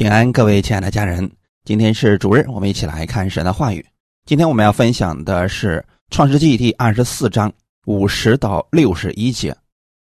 [0.00, 1.30] 平安，各位亲爱的家人，
[1.62, 3.84] 今天是主日，我们一起来看神的话语。
[4.24, 5.76] 今天我们要分享的是
[6.10, 7.52] 《创世纪》第二十四章
[7.84, 9.54] 五十到六十一节。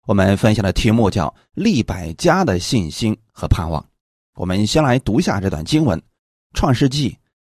[0.05, 3.83] 我们分享的题目叫“利百家的信心和盼望”。
[4.37, 5.99] 我们先来读一下这段经文，
[6.53, 7.09] 《创世纪》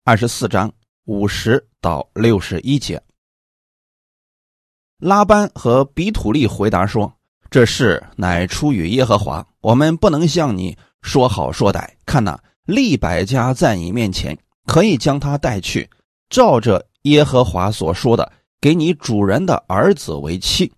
[0.05, 0.69] 二十四章
[1.05, 3.01] 五十到六十一节。
[4.99, 7.15] 拉班和比土利回答说
[7.49, 15.89] ：“这事乃出于耶和华，我们不能向你。”说好说歹，看呐，利百家在你面前，可以将他带去，
[16.31, 20.73] 照着耶和华所说的，给你主人的儿子为妻。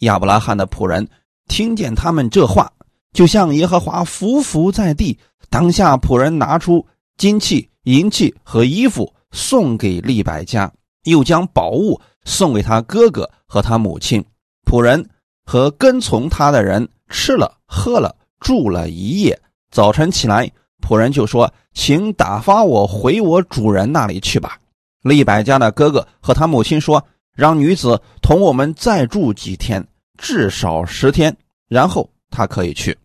[0.00, 1.08] 亚伯拉罕的仆人
[1.48, 2.70] 听见他们这话，
[3.14, 5.18] 就向耶和华伏伏在地。
[5.48, 6.86] 当下仆人拿出
[7.16, 10.70] 金器、银器和衣服送给利百家，
[11.04, 14.22] 又将宝物送给他哥哥和他母亲。
[14.70, 15.08] 仆人
[15.46, 19.40] 和跟从他的人吃了喝了，住了一夜。
[19.70, 24.58] 早晨起来，仆人就说：“请打发我回我主人那里去吧。”
[25.02, 27.02] 利百家的哥哥和他母亲说
[27.34, 29.86] ：“让女子同我们再住几天，
[30.18, 31.34] 至少十天，
[31.68, 32.98] 然后他可以去。”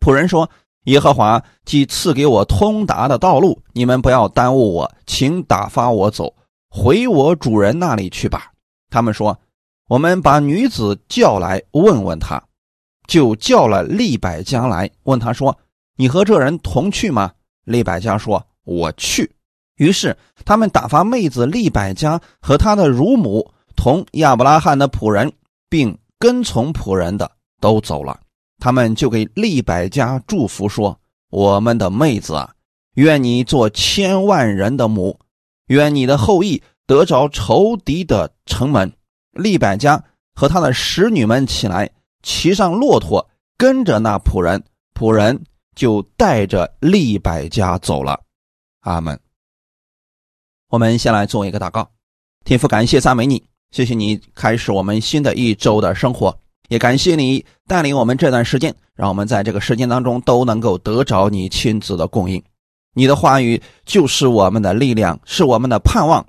[0.00, 0.48] 仆人说
[0.86, 6.34] ：“耶和华既赐给我通达的道路，你们不要耽误我，请打发我走，
[6.70, 8.50] 回我主人那里去吧。”
[8.90, 9.38] 他们说
[9.88, 12.42] ：“我们把女子叫来问问他。”
[13.08, 15.58] 就叫了利百家来，问他说
[15.96, 17.32] ：“你和这人同去吗？”
[17.64, 19.28] 利百家说：“我去。”
[19.76, 25.32] 于是他们打发妹子利百家和他的乳母同亚伯拉罕的仆人，
[25.68, 28.20] 并跟从仆人的都走了。
[28.60, 30.98] 他们就给利百家祝福说
[31.30, 32.52] ：“我们的妹子啊，
[32.94, 35.18] 愿你做千万人的母，
[35.68, 38.92] 愿你的后裔得着仇敌的城门。”
[39.32, 40.02] 利百家
[40.34, 41.88] 和他的使女们起来。
[42.22, 44.62] 骑上骆驼，跟着那仆人，
[44.94, 45.40] 仆人
[45.74, 48.20] 就带着利百家走了。
[48.80, 49.18] 阿门。
[50.70, 51.88] 我们先来做一个祷告，
[52.44, 56.36] 天父，感谢赞美你，谢谢你开始我们新的一周的生活，
[56.68, 62.42] 也感谢你带领我们这段时间，让我们在这个时间当中都能够得着你亲自的供应。
[62.94, 66.26] 你的话语就是我们的力量，是我们的盼望，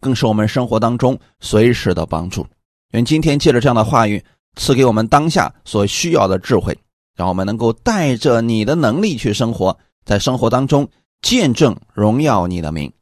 [0.00, 2.46] 更是我们生活当中随时的帮助。
[2.90, 4.22] 愿今天借着这样的话语。
[4.56, 6.76] 赐给我们当下所需要的智慧，
[7.14, 10.88] 让我们能够带着你的能力去生活，在生活当中
[11.22, 12.92] 见证荣耀你的名。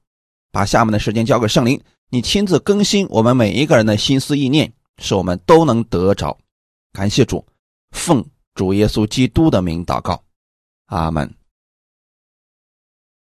[0.53, 6.37] 把下面的时间交给圣灵，你亲自更新我们每一个人的心思意念，使我们都能得着。
[6.93, 7.45] 感谢主，
[7.91, 8.25] 奉
[8.55, 10.23] 主耶稣基督的名祷告，
[10.87, 11.35] 阿门。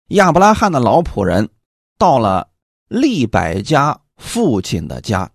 [0.09, 1.47] 亚伯拉罕的老仆人
[1.97, 2.49] 到了
[2.89, 5.31] 利百家父亲的家，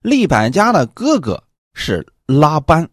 [0.00, 1.44] 利百家的哥哥。
[1.74, 2.88] 是拉班，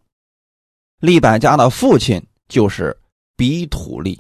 [1.00, 2.96] 利百家的父亲就是
[3.38, 4.19] 比土利。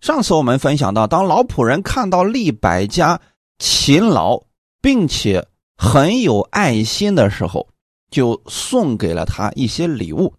[0.00, 3.20] 上次我们分享到，当老仆人看到利百家
[3.58, 4.42] 勤劳
[4.80, 7.68] 并且很有爱心的时候，
[8.10, 10.32] 就送给了他一些礼物，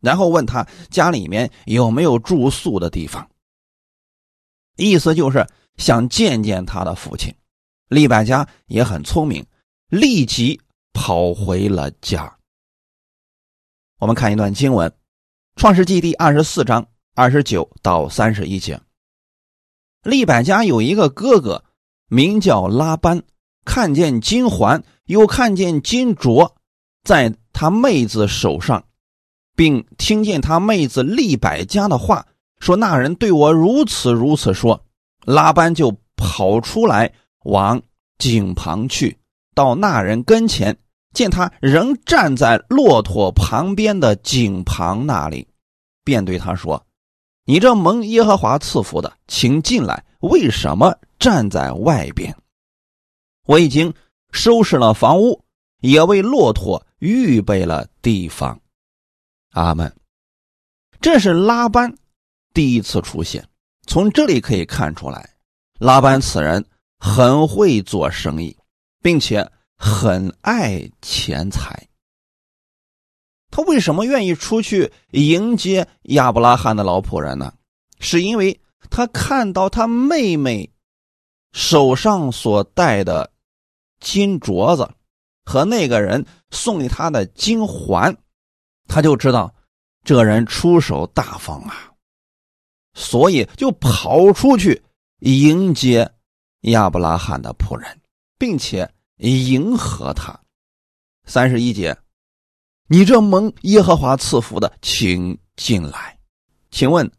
[0.00, 3.28] 然后问他家里面有没有住宿的地方，
[4.76, 7.34] 意思就是想见见他的父亲。
[7.88, 9.44] 利百家也很聪明，
[9.88, 10.58] 立即。
[11.00, 12.36] 跑回了家。
[14.00, 14.90] 我们看一段经文，
[15.54, 18.80] 《创世纪》第二十四章二十九到三十一节。
[20.02, 21.64] 利百家有一个哥哥，
[22.08, 23.22] 名叫拉班，
[23.64, 26.50] 看见金环，又看见金镯，
[27.04, 28.84] 在他妹子手上，
[29.54, 32.26] 并听见他妹子利百家的话，
[32.58, 34.84] 说那人对我如此如此说。
[35.24, 37.14] 拉班就跑出来
[37.44, 37.80] 往
[38.18, 39.16] 井旁去，
[39.54, 40.76] 到那人跟前。
[41.18, 45.48] 见他仍站在骆驼旁边的井旁那里，
[46.04, 46.86] 便对他说
[47.44, 50.04] ：“你这蒙耶和华赐福的，请进来。
[50.20, 52.36] 为什么站在外边？
[53.46, 53.92] 我已经
[54.30, 55.42] 收拾了房屋，
[55.80, 58.60] 也为骆驼预备了地方。”
[59.50, 59.92] 阿门。
[61.00, 61.92] 这是拉班
[62.54, 63.44] 第一次出现。
[63.88, 65.34] 从这里可以看出来，
[65.80, 66.64] 拉班此人
[67.00, 68.56] 很会做生意，
[69.02, 69.50] 并且。
[69.80, 71.88] 很爱钱财，
[73.48, 77.54] 他为什么愿意出去迎接亚伯拉罕的老仆人呢？
[78.00, 78.60] 是因为
[78.90, 80.68] 他看到他妹妹
[81.52, 83.32] 手上所戴的
[84.00, 84.92] 金镯子
[85.44, 88.14] 和那个人送给他的金环，
[88.88, 89.54] 他就知道
[90.02, 91.92] 这人出手大方啊，
[92.94, 94.82] 所以就跑出去
[95.20, 96.10] 迎接
[96.62, 98.00] 亚伯拉罕的仆人，
[98.36, 98.92] 并且。
[99.18, 100.40] 迎合他，
[101.24, 101.96] 三十一节，
[102.86, 106.18] 你这蒙耶和华赐福的，请进来。
[106.70, 107.10] 请问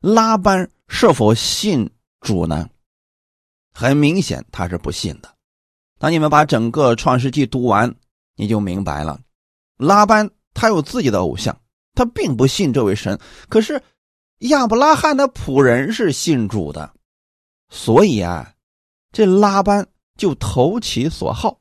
[0.00, 1.90] 拉班是否信
[2.20, 2.68] 主呢？
[3.72, 5.34] 很明显，他是不信的。
[5.98, 7.94] 当你们把整个创世纪读完，
[8.36, 9.20] 你就明白了。
[9.76, 11.60] 拉班他有自己的偶像，
[11.94, 13.18] 他并不信这位神。
[13.48, 13.82] 可是
[14.38, 16.92] 亚伯拉罕的仆人是信主的，
[17.68, 18.52] 所以啊，
[19.12, 19.86] 这拉班
[20.18, 21.60] 就投其所好，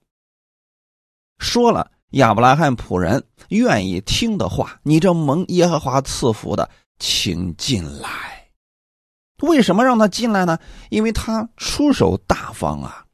[1.38, 6.70] 说了亚伯拉罕仆人愿意听的话：“你这蒙耶和华赐福的，
[7.00, 8.52] 请进来。”
[9.44, 10.58] 为什么让他进来呢？
[10.90, 13.06] 因为他出手大方啊，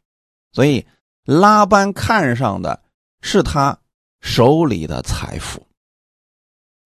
[0.54, 0.88] 所以
[1.26, 2.82] 拉班看上的
[3.22, 3.78] 是他
[4.22, 5.68] 手里的财富。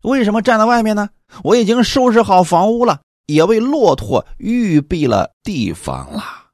[0.01, 1.09] 为什么站在外面呢？
[1.44, 6.46] 我已经收拾好房屋了，也为骆驼预备了地方了。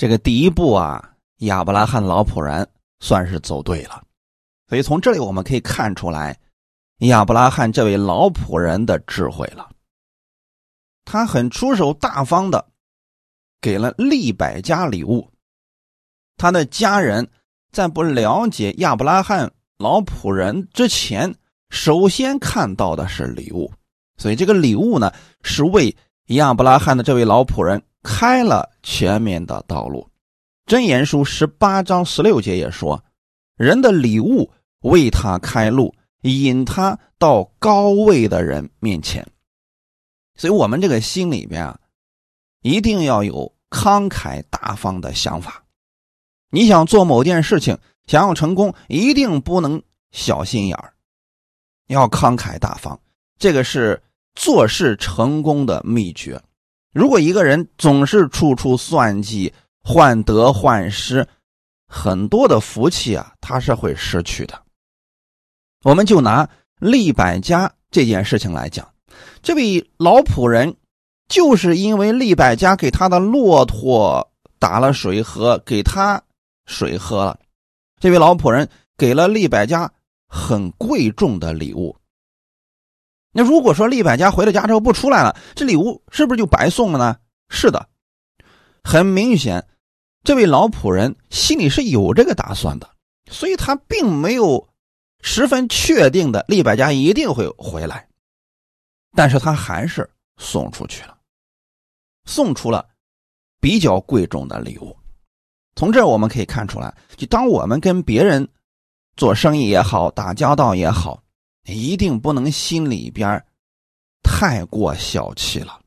[0.00, 2.66] 这个第一步啊，亚伯拉罕老仆人
[3.00, 4.02] 算是走对了。
[4.66, 6.34] 所以从这里我们可以看出来，
[7.00, 9.68] 亚伯拉罕这位老仆人的智慧了。
[11.04, 12.66] 他很出手大方的，
[13.60, 15.30] 给了利百家礼物。
[16.38, 17.28] 他的家人
[17.70, 21.30] 在不了解亚伯拉罕老仆人之前，
[21.68, 23.70] 首先看到的是礼物，
[24.16, 25.12] 所以这个礼物呢，
[25.42, 25.94] 是为
[26.28, 30.08] 亚伯拉罕的这位老仆人开了前面的道路。
[30.66, 33.04] 箴言书十八章十六节也说
[33.56, 39.26] ：“人的礼物为他开路，引他到高位的人面前。”
[40.36, 41.78] 所以，我们这个心里边啊，
[42.62, 45.64] 一定要有慷慨大方的想法。
[46.50, 49.82] 你想做某件事情，想要成功，一定不能
[50.12, 50.94] 小心眼儿，
[51.88, 52.98] 要慷慨大方。
[53.38, 54.02] 这个是
[54.34, 56.40] 做事成功的秘诀。
[56.92, 59.52] 如果一个人总是处处算计、
[59.82, 61.26] 患得患失，
[61.86, 64.60] 很多的福气啊，他是会失去的。
[65.84, 66.48] 我们就拿
[66.78, 68.88] 利百家这件事情来讲。
[69.42, 70.76] 这位老仆人，
[71.28, 76.22] 就是因为利百家给他的骆驼打了水喝，给他
[76.66, 77.38] 水喝了。
[78.00, 79.90] 这位老仆人给了利百家
[80.28, 81.96] 很贵重的礼物。
[83.32, 87.16] 那如果说利百家回了家之后不出来了，这礼物是不是就白送了呢？
[87.48, 87.88] 是的，
[88.82, 89.66] 很明显，
[90.24, 92.88] 这位老仆人心里是有这个打算的，
[93.30, 94.68] 所以他并没有
[95.20, 98.08] 十分确定的利百家一定会回来。
[99.12, 101.16] 但是他还是送出去了，
[102.24, 102.88] 送出了
[103.60, 104.96] 比较贵重的礼物。
[105.74, 108.48] 从这我们可以看出来，就当我们跟别人
[109.16, 111.22] 做生意也好，打交道也好，
[111.64, 113.44] 一定不能心里边
[114.22, 115.80] 太过小气了。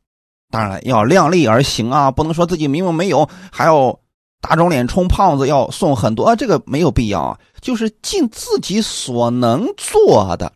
[0.49, 3.99] 当然，要量力而行啊，不能说自己明明没有，还要
[4.39, 7.39] 打肿脸充胖子，要送很多啊，这个没有必要啊。
[7.61, 10.53] 就是尽自己所能做的。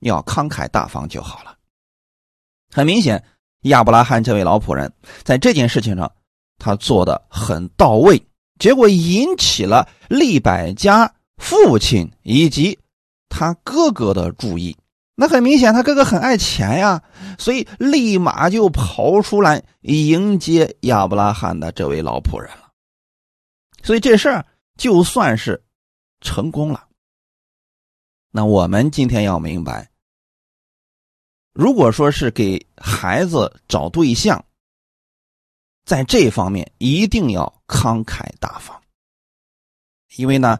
[0.00, 1.56] 要慷慨大方就好了。
[2.72, 3.22] 很明显，
[3.62, 6.10] 亚伯拉罕这位老仆人在这件事情上，
[6.58, 8.20] 他做的很到位，
[8.58, 12.76] 结果引起了利百家父亲以及
[13.34, 14.76] 他哥哥的注意。
[15.14, 17.02] 那很明显，他哥哥很爱钱呀，
[17.38, 22.70] 所以立马就跑出来迎接亚伯拉罕的这位老仆人了。
[23.82, 24.44] 所以这事儿
[24.76, 25.62] 就算是
[26.20, 26.88] 成功了。
[28.30, 29.90] 那我们今天要明白。
[31.54, 34.44] 如果说是给孩子找对象，
[35.84, 38.80] 在这方面一定要慷慨大方，
[40.16, 40.58] 因为呢，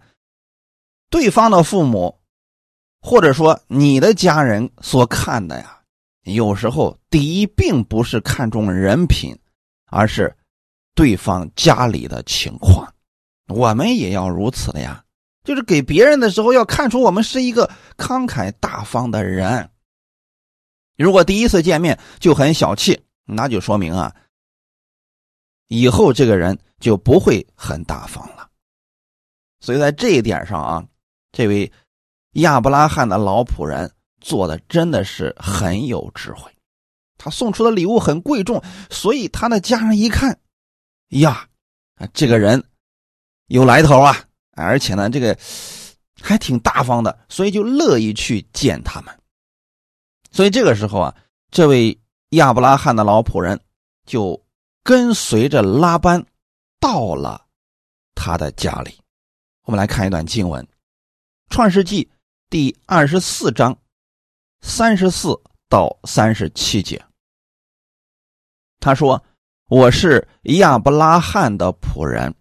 [1.08, 2.20] 对方的父母
[3.02, 5.80] 或者说你的家人所看的呀，
[6.22, 9.36] 有时候第一并不是看重人品，
[9.86, 10.34] 而是
[10.94, 12.94] 对方家里的情况。
[13.48, 15.04] 我们也要如此的呀，
[15.42, 19.68] 就是给别人的时候要看出我们是一个慷慨大方的人。
[20.96, 24.14] 如果第一次见面就很小气，那就说明啊，
[25.66, 28.48] 以后这个人就不会很大方了。
[29.58, 30.86] 所以在这一点上啊，
[31.32, 31.70] 这位
[32.32, 36.50] 亚伯拉罕的老仆人做的真的是很有智慧。
[37.18, 38.60] 他送出的礼物很贵重，
[38.90, 40.36] 所以他的家人一看，
[41.10, 41.46] 呀，
[42.12, 42.64] 这个人
[43.46, 44.16] 有来头啊，
[44.56, 45.38] 而且呢，这个
[46.20, 49.16] 还挺大方的，所以就乐意去见他们。
[50.32, 51.14] 所以这个时候啊，
[51.50, 51.96] 这位
[52.30, 53.60] 亚伯拉罕的老仆人
[54.04, 54.42] 就
[54.82, 56.26] 跟随着拉班
[56.80, 57.46] 到了
[58.16, 58.98] 他的家里。
[59.64, 60.64] 我们来看一段经文，
[61.50, 62.04] 《创世纪》
[62.52, 63.78] 第二十四章
[64.60, 65.40] 三十四
[65.70, 67.02] 到三十七节。
[68.78, 69.24] 他说
[69.70, 72.34] ：“我是亚伯拉罕的仆人，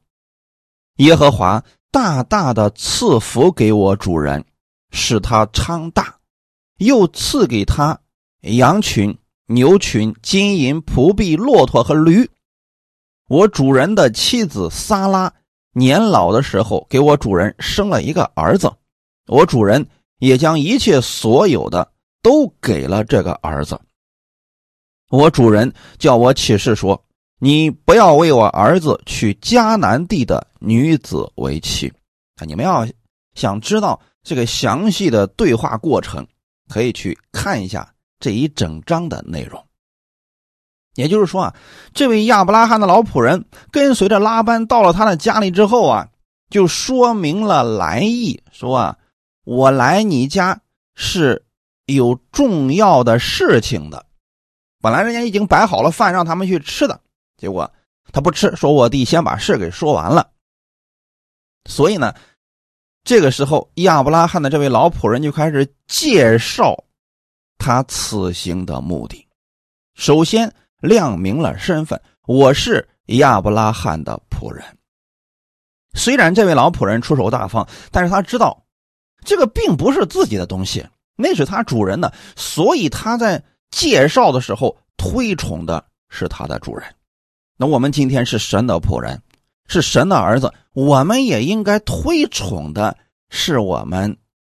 [0.97, 4.43] 耶和华大大的赐福给我主人，
[4.91, 6.19] 使他昌大。”
[6.79, 7.97] 又赐给他
[8.41, 12.29] 羊群、牛群、金银、仆婢、骆驼和驴。
[13.29, 15.33] 我主人的妻子撒拉
[15.71, 18.69] 年老的时候，给我主人生了一个儿子，
[19.27, 19.87] 我主人
[20.21, 23.79] 也将一切所有的都给了这个儿子。
[25.09, 27.03] 我主人叫我起誓说
[27.41, 31.91] ：“你不要为我儿子娶迦南地的女子为妻。”
[32.39, 32.87] 啊，你们要
[33.33, 36.25] 想知道这个详细的对话过程，
[36.69, 39.61] 可以去看一下这一整章的内容。
[40.93, 41.55] 也就是说啊，
[41.95, 46.07] 这位亚伯拉罕的老仆人跟随着拉班到了他的家里之后啊，
[46.51, 48.97] 就说明了来意，说啊，
[49.43, 50.61] 我来你家
[50.95, 51.45] 是
[51.85, 54.05] 有重要的事情的。
[54.79, 56.99] 本来人家已经摆好了饭让他们去吃的，
[57.37, 57.71] 结果
[58.11, 60.31] 他不吃，说我弟先把事给说完了。
[61.65, 62.13] 所以呢，
[63.03, 66.75] 这个时候亚伯拉罕的这位老仆人就开始介绍
[67.57, 69.27] 他此行的目的。
[69.95, 74.65] 首先亮明了身份，我是亚伯拉罕的仆人。
[75.93, 78.63] 虽然这位老仆人出手大方，但是他知道
[79.25, 80.85] 这个并不是自己的东西，
[81.15, 83.43] 那是他主人的，所以他在。
[83.71, 86.93] 介绍的时候推崇的是他的主人，
[87.55, 89.23] 那我们今天是神的仆人，
[89.65, 92.97] 是神的儿子，我们也应该推崇的
[93.29, 94.17] 是我们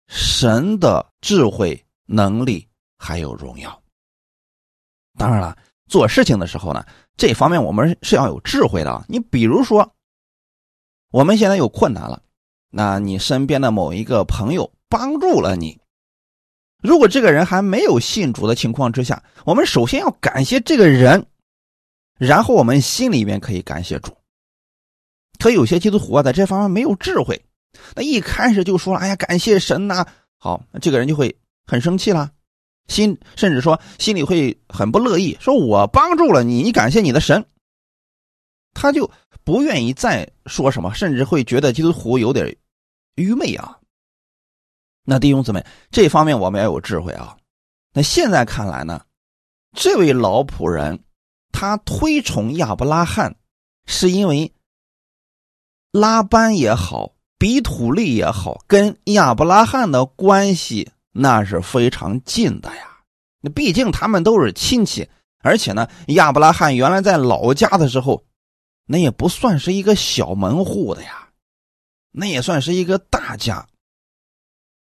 [0.09, 2.67] 神的智慧、能力
[2.97, 3.83] 还有荣耀。
[5.19, 6.83] 当然了，做事情的时候呢，
[7.19, 9.05] 这方面我们是要有智慧的。
[9.09, 9.95] 你比如说，
[11.11, 12.23] 我们现在有困难了，
[12.75, 15.79] 那你身边的某一个朋友帮助了你。
[16.83, 21.25] 如果这个人还没有信主的情况之下，我们首先要感谢这个人，
[22.19, 24.17] 然后我们心里面可以感谢主。
[25.39, 27.41] 可有些基督徒啊，在这方面没有智慧，
[27.95, 30.05] 那一开始就说了：“哎呀，感谢神呐！”
[30.39, 31.37] 好，这个人就会
[31.67, 32.31] 很生气了，
[32.89, 37.45] 心甚至说心里会很不乐意，说我帮助了你，你感谢你的神，
[38.75, 39.09] 他就
[39.45, 42.57] 不愿意再说什么，甚至会觉得基督徒有点
[43.15, 43.79] 愚昧啊。
[45.05, 47.37] 那弟兄姊妹，这方面我们要有智慧啊。
[47.93, 49.05] 那现在看来呢，
[49.77, 51.03] 这位老仆人
[51.51, 53.37] 他推崇亚伯拉罕，
[53.87, 54.53] 是因为
[55.91, 63.01] 拉班也好，比土利也好，跟亚伯拉罕的关系那是非常近的呀。
[63.41, 65.09] 那毕竟他们都是亲戚，
[65.43, 68.25] 而且呢，亚伯拉罕原来在老家的时候，
[68.87, 71.22] 那也不算是一个小门户的呀，
[72.13, 73.67] 那也算是一个大家。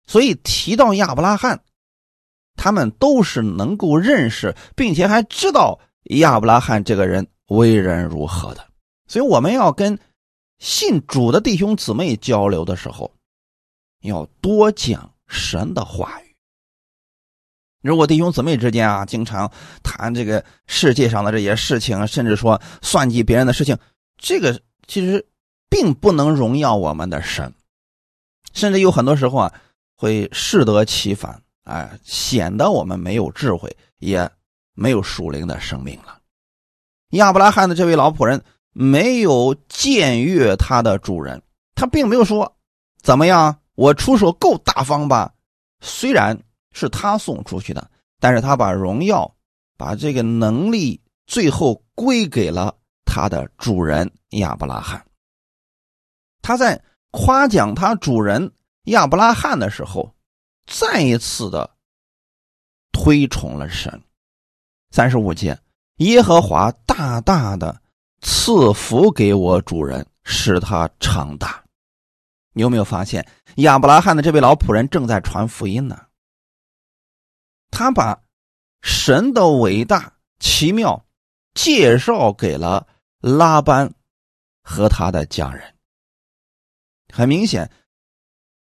[0.07, 1.63] 所以提到亚伯拉罕，
[2.55, 8.65] 他们都是能够认识，并且还知道亚伯拉罕这个人为人如何的。
[9.07, 9.99] 所以我们要跟
[10.59, 13.13] 信主的弟兄姊妹交流的时候，
[14.01, 16.35] 要多讲神的话语。
[17.83, 19.51] 如果弟兄姊妹之间啊，经常
[19.83, 23.77] 谈这个世界上的这些事情，甚至说算计别人的事情，
[24.17, 25.25] 这个其实
[25.69, 27.53] 并不能荣耀我们的神，
[28.53, 29.53] 甚至有很多时候啊。
[29.99, 34.29] 会适得其反，哎，显得我们没有智慧，也
[34.75, 36.19] 没有属灵的生命了。
[37.13, 38.39] 亚伯拉罕的这位老仆人
[38.73, 41.41] 没有僭越他的主人，
[41.73, 42.55] 他并没有说
[43.01, 45.33] 怎么样，我出手够大方吧？
[45.81, 46.39] 虽然
[46.73, 49.35] 是他送出去的，但是他把荣耀、
[49.77, 55.03] 把这个能力最后归给了他的主人亚伯拉罕。
[56.41, 58.51] 他在夸奖他主人。
[58.83, 60.15] 亚伯拉罕的时候，
[60.65, 61.69] 再一次的
[62.93, 64.01] 推崇了神。
[64.91, 65.59] 三十五节，
[65.97, 67.81] 耶和华大大的
[68.21, 71.61] 赐福给我主人，使他长大。
[72.53, 73.27] 你有没有发现，
[73.57, 76.05] 亚伯拉罕的这位老仆人正在传福音呢？
[77.69, 78.17] 他把
[78.81, 81.05] 神的伟大奇妙
[81.53, 82.87] 介绍给了
[83.19, 83.93] 拉班
[84.63, 85.75] 和他的家人。
[87.17, 87.71] 很明显。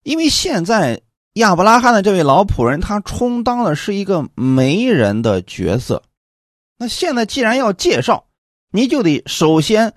[0.04, 6.04] 因为现在亚伯拉罕的这位老仆人，他充当的是一个媒人的角色。
[6.78, 8.28] 那现在既然要介绍，
[8.70, 9.92] 你就得首先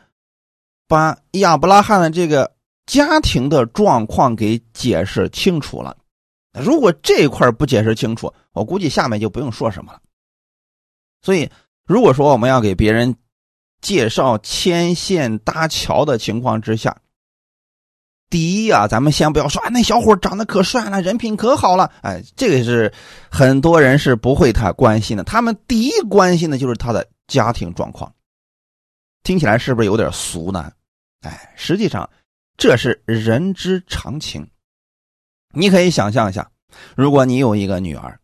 [0.87, 2.55] 把亚伯拉罕的这个
[2.87, 5.95] 家庭的状况给解释清楚了。
[6.59, 10.01] 如果这一块不解释清楚，我估计下面就不用说什么了。
[11.21, 11.49] 所以，
[11.85, 13.15] 如果说我们要给别人
[13.81, 16.97] 介绍牵线搭桥的情况之下，
[18.29, 22.93] 第一啊，咱们先不要说，啊，那小伙长得可帅了，人品可好了，哎，这个是
[23.29, 25.23] 很多人是不会太关心的。
[25.23, 28.13] 他们第一关心的就是他的家庭状况。
[29.23, 30.71] 听起来是不是有点俗呢？
[31.21, 32.09] 哎，实际上
[32.55, 34.47] 这是人之常情。
[35.53, 36.49] 你可以想象一下，
[36.95, 38.19] 如果你有一个女儿，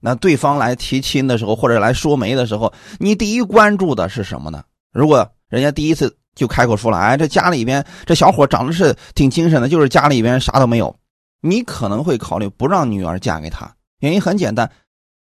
[0.00, 4.64] 那对方来提亲的时候，或者来说媒的时候，你第一关注的是什么呢？
[4.92, 10.98] 如果人家第一次就开口说了，哎，这家里边这小伙长得是挺精神的，就是家里边啥都没有，
[11.40, 13.76] 你可能会考虑不让女儿嫁给他。
[14.00, 14.70] 原因很简单，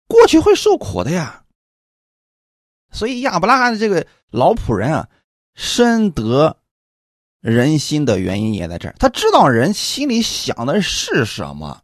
[0.08, 1.42] 过去会受苦的呀。
[2.90, 5.06] 所以亚伯拉的这个老仆人啊，
[5.54, 6.56] 深得
[7.40, 11.82] 人心的原因也在这儿，他知道人心里想的是什么，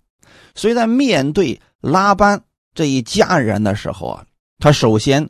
[0.55, 2.43] 所以在面对拉班。
[2.75, 4.25] 这一家人的时候啊，
[4.59, 5.29] 他首先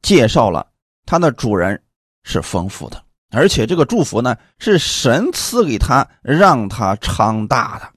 [0.00, 0.64] 介绍了
[1.04, 1.82] 他的主人
[2.24, 7.92] 是丰富的，而且这个祝福呢是神赐给他，让他昌大的。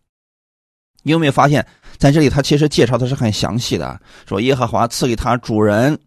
[1.04, 1.66] 你有没有发现，
[1.98, 6.00] 在这里他其实介绍的是很详细的，说耶和华赐给他主人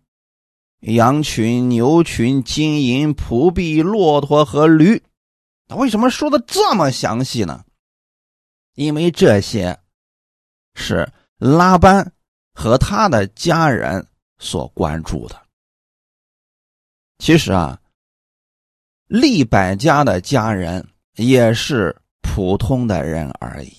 [0.81, 5.03] 羊群、牛群、金银、仆婢、骆驼和驴。
[5.67, 7.65] 他为什么说的这么详细呢？
[8.75, 9.79] 因为这些
[10.75, 11.09] 是
[11.39, 12.13] 拉班。
[12.61, 14.05] 和他的家人
[14.41, 15.41] 所关注的，
[17.21, 17.81] 其实啊，
[19.09, 20.87] 利百家的家人
[21.17, 23.73] 也是普通的人而已，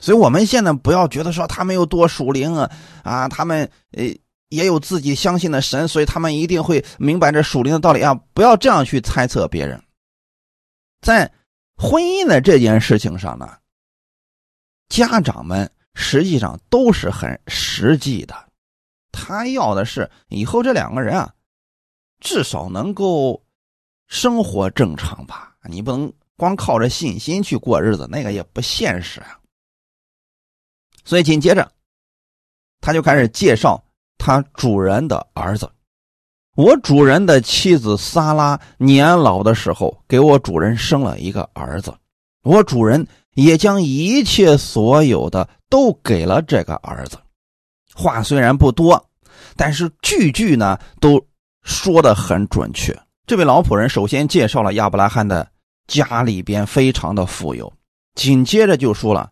[0.00, 2.70] 所以我们现在不要觉得说他们有多属灵啊
[3.04, 4.04] 啊，他们呃
[4.48, 8.14] 也有自己相信的神，所以他们一定会明白这属灵的道理啊！
[8.32, 9.80] 不要这样去猜测别人，
[11.00, 11.30] 在
[11.76, 13.58] 婚姻的这件事情上呢，
[14.88, 15.70] 家长们。
[15.96, 18.34] 实际上都是很实际的，
[19.12, 21.32] 他要的是以后这两个人啊，
[22.18, 23.43] 至少能够
[24.06, 25.54] 生活正常吧。
[25.68, 29.38] 你不能光靠着信心去过日子，那个也不现实啊。
[31.04, 31.70] 所以紧接着，
[32.80, 33.82] 他就开始介绍
[34.18, 35.70] 他主人的儿子。
[36.56, 41.94] 我主人的妻子萨拉年老的时候，给我主人生了一个儿子。
[42.42, 43.06] 我主人。
[43.34, 47.18] 也将一切所有的都给了这个儿子。
[47.92, 49.10] 话虽然不多，
[49.56, 51.20] 但是句句呢都
[51.64, 52.96] 说的很准确。
[53.26, 55.50] 这位老仆人首先介绍了亚伯拉罕的
[55.86, 57.72] 家里边非常的富有，
[58.14, 59.30] 紧接着就说了，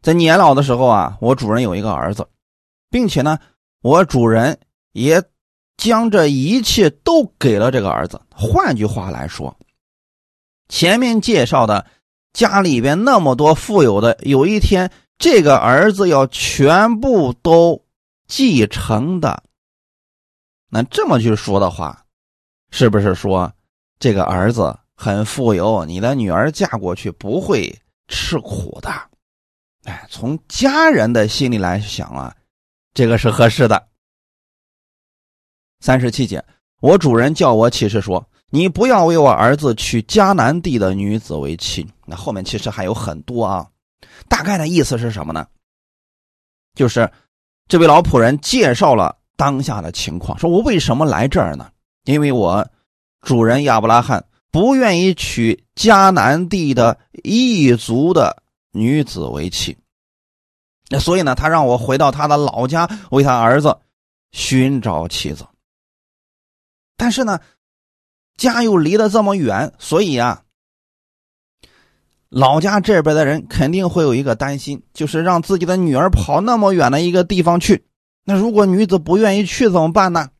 [0.00, 2.26] 在年老的时候啊，我主人有一个儿子，
[2.90, 3.38] 并且呢，
[3.82, 4.58] 我主人
[4.92, 5.22] 也
[5.76, 8.20] 将这一切都给了这个儿子。
[8.30, 9.56] 换句话来说，
[10.68, 11.86] 前面介绍的。
[12.32, 17.84] 家里边那么多富有的，有一天这个儿子要全部都
[18.26, 19.42] 继承的，
[20.70, 22.06] 那这么去说的话，
[22.72, 23.52] 是不是说
[24.00, 27.72] 这个儿子很富有，你的女儿嫁过去不会
[28.08, 28.90] 吃苦的？
[29.84, 32.34] 哎，从家人的心里来想啊，
[32.94, 33.86] 这个是合适的。
[35.80, 36.44] 三十七节，
[36.80, 38.26] 我主人叫我起誓说。
[38.54, 41.88] 你不要为我儿子娶迦南地的女子为妻。
[42.04, 43.66] 那后面其实还有很多啊，
[44.28, 45.46] 大概的意思是什么呢？
[46.74, 47.10] 就是
[47.66, 51.70] 这位老仆人介绍了当下的情况，说我为什么来这儿呢？
[52.04, 52.68] 因为我
[53.20, 59.76] 主人亚伯拉罕不愿意娶迦南地的异族的女子为妻，
[60.88, 63.78] 那所以呢，他让我回到他的老家为他儿子
[64.30, 65.46] 寻找妻子。
[66.96, 67.40] 但是呢。
[68.34, 70.42] 家又离得这么远，所以啊，
[72.30, 77.84] 老家这边的人肯定会有一个担心，就是让自己的女儿跑那么远的一个地方去。
[78.24, 80.30] 那如果女子不愿意去怎么办呢？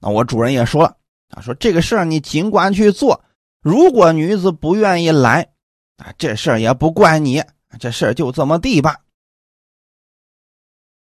[0.00, 0.96] 那我主人也说了
[1.30, 3.22] 啊，说这个事儿你尽管去做。
[3.60, 5.50] 如果女子不愿意来，
[5.96, 7.42] 啊，这事儿也不怪你，
[7.80, 9.00] 这事儿就这么地吧。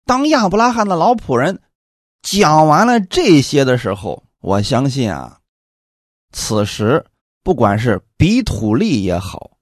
[0.05, 1.61] 当亚伯拉罕的老仆人
[2.21, 4.23] 讲完了这些的时候。
[4.41, 5.37] 我相信啊，
[6.31, 7.05] 此时
[7.43, 9.57] 不管是比土利也好，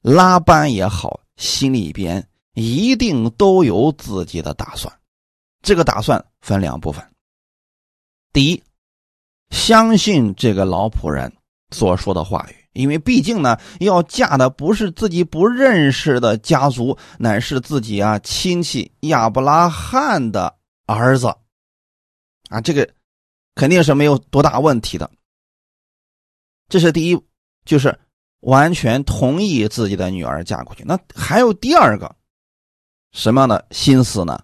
[0.00, 4.96] 拉班也好，心里边一定都有自己的打算。
[5.60, 7.04] 这个打算分两部分：
[8.36, 8.62] 第一，
[9.48, 11.32] 相信这个老仆人
[11.70, 21.28] 所说的话语，因为毕竟呢，要嫁的不是自己不认识的家族，乃是自己啊亲戚亚伯拉罕的儿子
[22.50, 22.86] 啊，这个。
[23.54, 25.10] 肯定是没有多大问题的，
[26.68, 27.18] 这是第一，
[27.64, 27.98] 就是
[28.40, 30.84] 完全同意自己的女儿嫁过去。
[30.84, 32.14] 那还有第二个
[33.12, 34.38] 什么样的心思呢？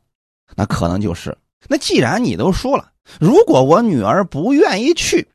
[0.57, 1.37] 那可能就是，
[1.69, 2.91] 那既然你都说了，
[3.21, 5.29] 如果我女儿不愿意去，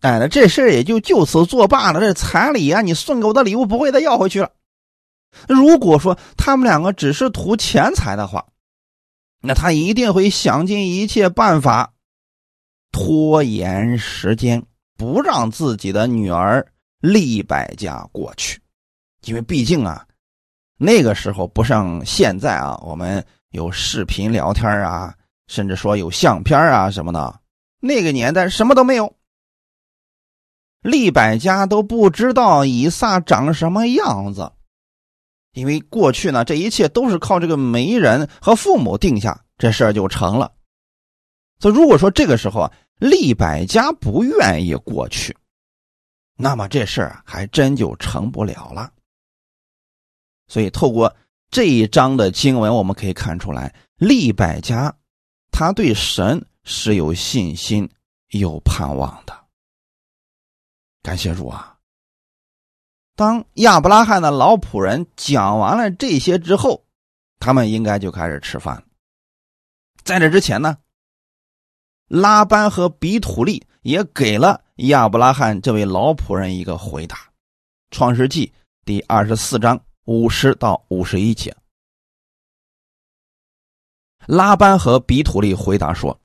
[0.00, 2.00] 哎，那这事也就就此作罢了。
[2.00, 4.50] 这彩礼啊，你送给我的礼物不会再要回去了。
[5.48, 8.46] 如果说他们两个只是图钱财的话，
[9.42, 11.92] 那他一定会想尽一切办法。
[12.92, 14.64] 拖延时间，
[14.96, 16.66] 不让自己的女儿
[17.00, 18.58] 利百家过去，
[19.26, 20.06] 因为毕竟啊，
[20.78, 25.14] 那个时候不像现在啊，我们有视频聊天啊，
[25.46, 27.40] 甚至说有相片啊什么的。
[27.80, 29.14] 那个年代什么都没有，
[30.80, 34.52] 利百家都不知道以撒长什么样子，
[35.52, 40.52] 因为过去呢，这一切都是靠这个媒人和父母定下，这事儿就成了。
[41.58, 45.36] 所以，如果说这个时候啊，利百家不愿意过去，
[46.36, 48.92] 那么这事儿还真就成不了了。
[50.48, 51.14] 所以，透过
[51.50, 54.94] 这一章的经文，我们可以看出来，利百家
[55.58, 57.90] 他对神是有信心、
[58.28, 59.34] 有盼望的。
[61.02, 61.78] 感谢主啊！
[63.14, 66.84] 当亚伯拉罕的老仆人讲完了这些之后，
[67.38, 68.84] 他们应该就开始吃饭。
[70.04, 70.76] 在这之前呢？
[72.06, 77.16] 拉班和比土利也给了亚伯拉罕这位老仆人一个回答，
[77.90, 78.46] 《创世纪》
[78.84, 81.56] 第二十四章五十到五十一节。
[84.26, 86.18] 拉班和比土利回答说：“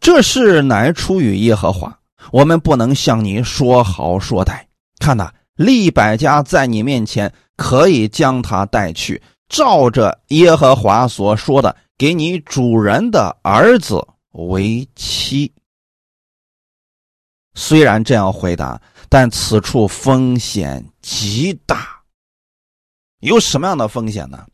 [0.00, 1.98] 这事乃出于耶和华，
[2.32, 4.64] 我们不能向你说好说歹。
[4.98, 14.06] 看呐，利百家在你面前，可以将他带去，照着耶和华所说的，给你主人的儿子。”
[14.38, 15.50] 为妻。
[17.54, 18.78] 虽然这样回答，
[19.08, 22.02] 但此处风险极大。
[23.20, 24.46] 有什么样的风险呢？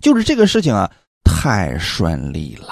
[0.00, 0.92] 就是这个事情啊，
[1.26, 2.68] 太顺利了。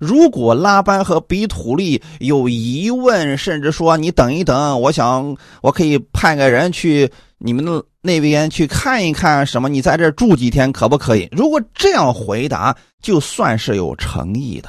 [0.00, 7.64] 如果拉班和比土利有疑问，甚至说你等一等，我想我可以派个人去你们
[8.00, 9.68] 那边去看一看，什么？
[9.68, 11.28] 你在这住几天可不可以？
[11.30, 14.68] 如果这样回答，就算是有诚意的。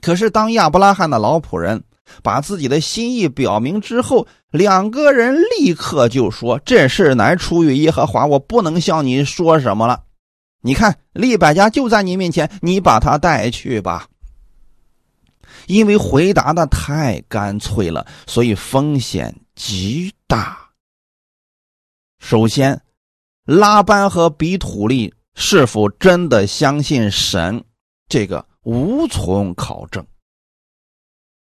[0.00, 1.82] 可是当亚伯拉罕的老仆人
[2.22, 10.02] 把自己的心意表明之后，两个人立刻就说：“这事乃出于耶和华，我不能向你说什么了。
[10.62, 14.08] 你看，利百家就在你面前，你把他带去吧。”
[15.66, 20.70] 因为回答的太干脆了，所以风险极大。
[22.20, 22.80] 首先，
[23.44, 27.64] 拉班和比土利是否真的相信神，
[28.08, 30.06] 这个无从考证。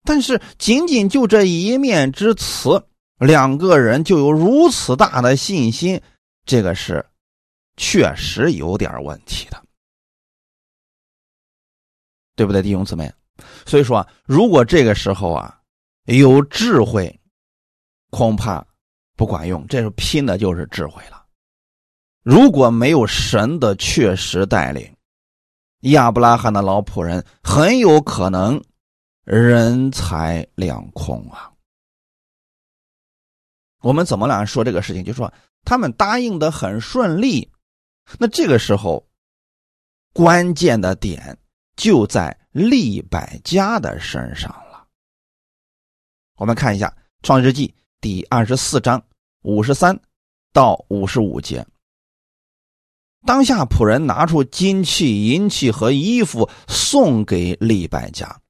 [0.04, 2.84] 但是，仅仅就这一面之词，
[3.20, 6.02] 两个人就有如此大的信心，
[6.46, 7.06] 这个是
[7.78, 9.64] 确实有点问题的，
[12.36, 13.12] 对不对，弟兄姊妹？
[13.66, 15.60] 所以说，如果这个时候啊
[16.06, 17.20] 有智慧，
[18.10, 18.66] 恐怕。
[19.18, 21.26] 不管用，这是拼的就是智慧了。
[22.22, 24.94] 如果没有神的确实带领，
[25.84, 28.62] 亚伯拉罕的老仆人很有可能
[29.24, 31.50] 人财两空啊。
[33.80, 35.02] 我们怎么来说这个事情？
[35.02, 35.34] 就说
[35.64, 37.50] 他们答应的很顺利，
[38.20, 39.08] 那这个时候
[40.14, 41.38] 关键的点
[41.76, 44.88] 就在利百家的身上了。
[46.38, 46.88] 我们看一下
[47.24, 47.68] 《创世纪》。
[48.02, 49.02] 第二十四章
[49.42, 50.00] 五十三
[50.54, 51.66] 到五十五节，
[53.26, 58.42] 当下仆人拿出金器、银器和衣服送给利百家，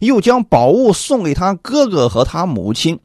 [0.00, 2.98] 又将宝物送给他哥哥和他母亲。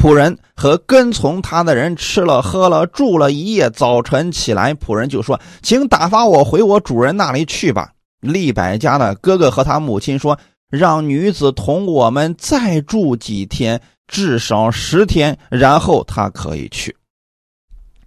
[0.00, 3.68] 仆人和跟从他的人吃了喝了，住了一夜。
[3.68, 10.38] 早晨起来，仆人就说：“请打发我回我主人那里去吧。”利百家的哥哥和他母亲说
[10.70, 16.96] ：“让女子同我们再住几天。”至少十天，然后他可以去。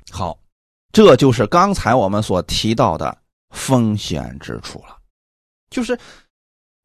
[0.10, 0.36] 好，
[0.92, 3.16] 这就是刚才我们所提到的
[3.52, 4.98] 风险之处了。
[5.70, 5.96] 就是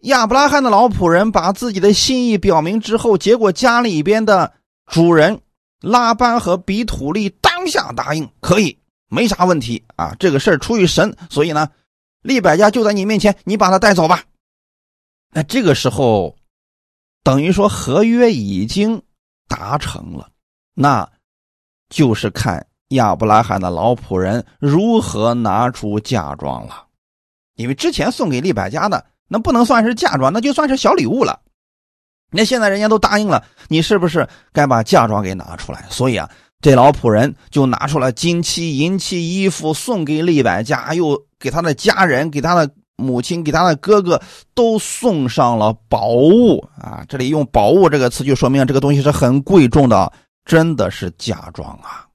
[0.00, 4.52] 亚伯拉罕的老仆人把自己的心意表明之后，结果家里边的
[4.86, 5.40] 主人
[5.80, 10.14] 拉班和比土利当下答应，可以，没啥问题啊。
[10.18, 11.68] 这个事儿出于神，所以呢，
[12.22, 14.22] 利百家就在你面前，你把他带走吧。
[15.32, 16.36] 那这个时候，
[17.22, 19.02] 等于说合约已经。
[19.48, 20.28] 达成了，
[20.74, 21.08] 那
[21.88, 26.84] 就是看亚伯拉罕的老仆人如何拿出嫁妆了。
[27.54, 31.40] 因为之前送给利百家的那不能算是嫁妆，那就算是小礼物了。
[32.30, 35.84] 那现在人家都答应了，你是不是该把嫁妆给拿出来？
[35.90, 42.70] 所以啊，这老仆人就拿出了金器、银器、衣服送给利百家，又给他的家人、给他的。
[42.98, 44.18] 母亲给他的哥哥
[44.54, 47.04] 都送上了宝物啊！
[47.06, 50.10] 这里用“宝物”这个词，就说明这个东西是很贵重的，
[50.46, 52.08] 真的是嫁妆啊！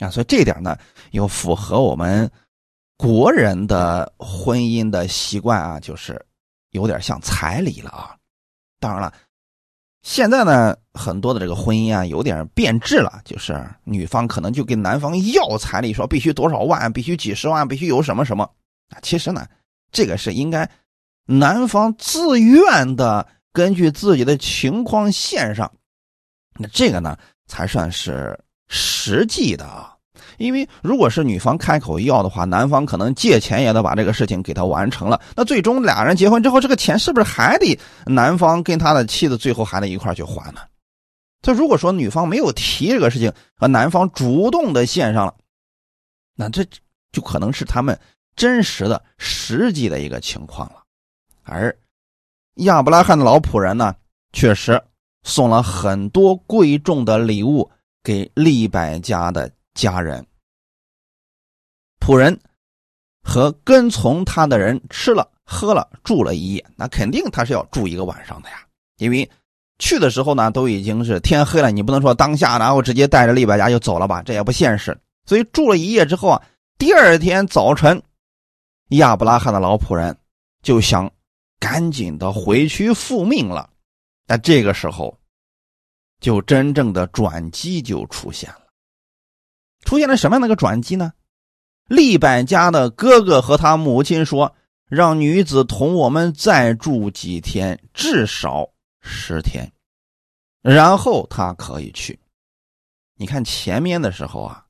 [0.00, 0.76] 啊，所以这点呢，
[1.12, 2.30] 又符合我们
[2.98, 6.22] 国人的婚姻的习惯啊，就是
[6.72, 8.14] 有点像彩礼了啊。
[8.86, 9.12] 当然了，
[10.02, 18.44] 现在呢，很多的这个婚姻啊，有点变质了，就是女方可能就跟男方要彩礼，说必须多少万，必须几十万，必须有什么什么
[18.90, 18.98] 啊。
[19.02, 19.44] 其实呢，
[19.90, 20.70] 这个是应该
[21.24, 25.72] 男方自愿的，根据自己的情况献上，
[26.60, 27.18] 那这个呢
[27.48, 29.95] 才算是实际的啊。
[30.38, 35.20] 因为如果是女方开口要的话，男方可能借钱也得把这个事情给他完成了。
[35.34, 40.60] 那最终俩人结婚之后，这个钱是不是还得男方跟他的妻子最后还得一块去还呢？
[41.42, 45.34] 这如果说女方没有提这个事情，和男方主动的献上了，
[46.34, 46.64] 那这
[47.12, 47.98] 就可能是他们
[48.34, 50.82] 真实的实际的一个情况了。
[51.44, 51.76] 而
[52.56, 53.94] 亚伯拉罕的老仆人呢，
[54.32, 54.82] 确实
[55.22, 57.70] 送了很多贵重的礼物
[58.02, 59.50] 给利百家的。
[59.76, 60.26] 家人、
[62.00, 62.36] 仆人
[63.22, 68.66] 和跟从他的人吃了、喝了、住了一夜，那肯定他是要住一个晚上的呀。
[68.96, 69.30] 因为
[69.78, 74.98] 去的时候呢，都已经是天黑了，你不能说当下然后直接带着利百家就走了吧，这也不现实。
[75.26, 76.42] 所以住了一夜之后啊，
[76.78, 78.02] 第二天早晨，
[78.88, 80.16] 亚伯拉罕的老仆人
[80.62, 81.12] 就想
[81.60, 83.68] 赶紧的回去复命了。
[84.26, 85.16] 那这个时候，
[86.20, 88.65] 就真正的转机就出现了。
[89.86, 91.12] 出现了什么样的一个转机呢？
[91.86, 94.56] 利百家的哥哥和他母亲说
[94.90, 98.68] ：“让女子同我们再住几天，至少
[99.00, 99.72] 十天，
[100.60, 102.18] 然后他可以去。”
[103.16, 104.64] 你看前面的时候啊，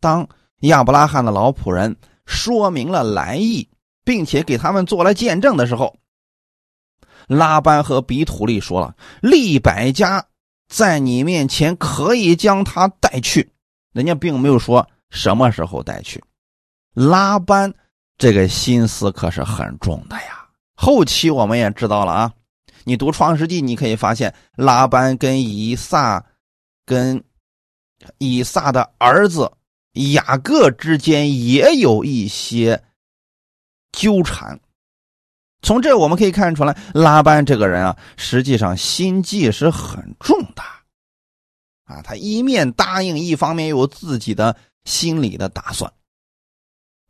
[0.00, 0.28] 当
[0.60, 3.68] 亚伯拉罕的老仆人说明了来意，
[4.04, 5.98] 并且给他们做了见证的时候，
[7.26, 10.24] 拉班和比土利说了：“利百家
[10.68, 13.50] 在你面前可以将他带去。”
[13.96, 16.22] 人家并没有说什么时候带去，
[16.92, 17.72] 拉班
[18.18, 20.46] 这个心思可是很重的呀。
[20.74, 22.32] 后期我们也知道了啊，
[22.84, 26.22] 你读创世纪，你可以发现拉班跟以撒、
[26.84, 27.24] 跟
[28.18, 29.50] 以撒的儿子
[30.12, 32.84] 雅各之间也有一些
[33.92, 34.60] 纠缠。
[35.62, 40.62] 从这我们可以看出来，拉班这个人啊，实际上心计是很重的。
[41.86, 45.90] 啊，他一面答应，一方面又有自己的心理的打算，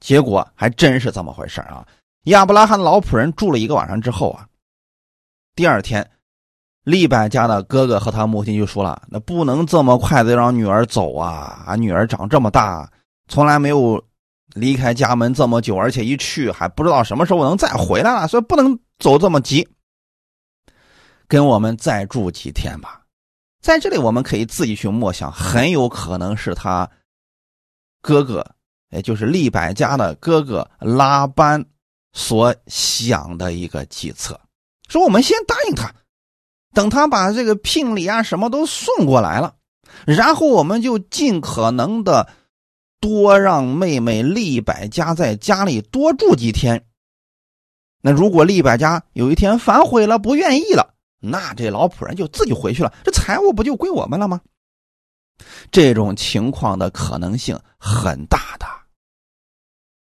[0.00, 1.84] 结果还真是这么回事啊！
[2.24, 4.46] 亚伯拉罕老仆人住了一个晚上之后啊，
[5.54, 6.10] 第二天，
[6.84, 11.64] 利百家的哥哥和他母亲就说了：“那不能这么快的让女儿走啊！
[11.66, 12.92] 啊女儿长这么大，
[13.28, 14.04] 从来没有
[14.54, 19.66] 离开家门这么久，而且一去还不知道什么时候能再回来了，所以不能走这么急，
[21.26, 23.00] 跟我们再住几天吧。”
[23.60, 26.88] 在这里，我们可以自己去默想，很有可能是他
[28.00, 28.54] 哥哥，
[28.90, 31.64] 也就是利百家的哥哥拉班
[32.12, 34.40] 所想的一个计策。
[34.88, 35.92] 说我们先答应他，
[36.72, 39.56] 等他把这个聘礼啊什么都送过来了，
[40.06, 42.28] 然后我们就尽可能的
[43.00, 46.86] 多让妹妹利百家在家里多住几天。
[48.00, 50.94] 那如果利百家有一天反悔了，不愿意了。
[51.18, 54.40] 那这老仆人就自己回去了，这财物不就归我们了吗？
[55.70, 58.66] 这种情况的可能性很大的。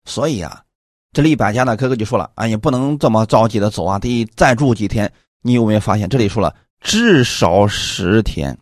[0.05, 0.65] 所以啊，
[1.13, 8.59] 这利百家的哥哥就说了：“啊，你不能这么着急的走啊，得再住几天。”你有没有发现这里说了至少十天？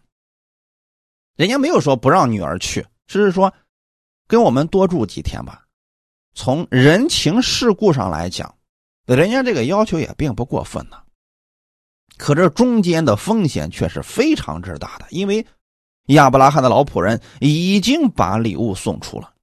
[1.37, 3.53] 人家没有说不让女儿去，只是说
[4.29, 5.65] 跟我们多住几天吧。
[6.35, 8.55] 从人情世故上来讲，
[9.07, 10.99] 人家这个要求也并不过分呢。
[12.16, 15.46] 可这中间的风险却是非常之大的，因为
[16.07, 19.35] 亚伯拉罕的老仆人已经把礼物送出了。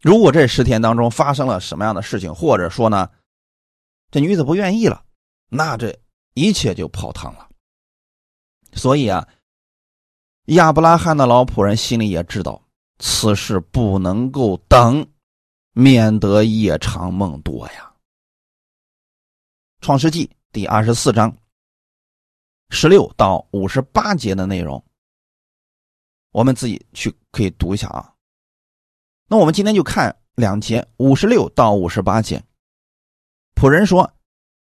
[0.00, 3.10] 如果这十天当中发生了什么样的事情，或者说呢，
[4.10, 5.02] 这女子不愿意了，
[5.48, 5.98] 那这
[6.34, 7.48] 一切就泡汤了。
[8.72, 9.26] 所以啊，
[10.46, 12.62] 亚伯拉罕的老仆人心里也知道
[12.98, 15.04] 此事不能够等，
[15.72, 17.92] 免得夜长梦多呀。
[19.80, 21.36] 创世纪第二十四章。
[22.70, 24.82] 十六到五十八节的内容，
[26.32, 28.12] 我们自己去可以读一下啊。
[29.28, 32.42] 那我们今天就看两节，五十六到五十八节。
[33.54, 34.12] 仆人说：“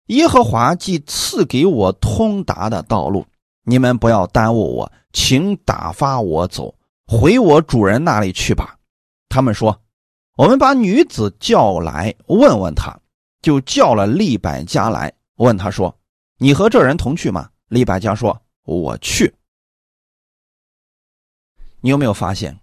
[0.07, 3.25] 耶和华既赐给我通达的道路，
[3.63, 6.73] 你们不要耽误我，请打发我走，
[7.07, 8.77] 回我主人那里去吧。”
[9.29, 9.81] 他们说
[10.37, 12.97] ：“我们把女子叫来问问他。”
[13.41, 15.97] 就叫了利百家来问他说
[16.37, 19.33] ：“你和这人同去吗？”李百家说：“我去。”
[21.79, 22.59] 你有没有发现，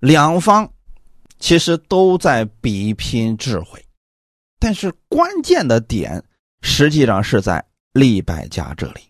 [0.00, 0.70] 两方
[1.38, 3.82] 其实都在比拼智慧，
[4.58, 6.22] 但是关键的点
[6.60, 7.64] 实际上是在
[7.94, 9.00] 李百家这里。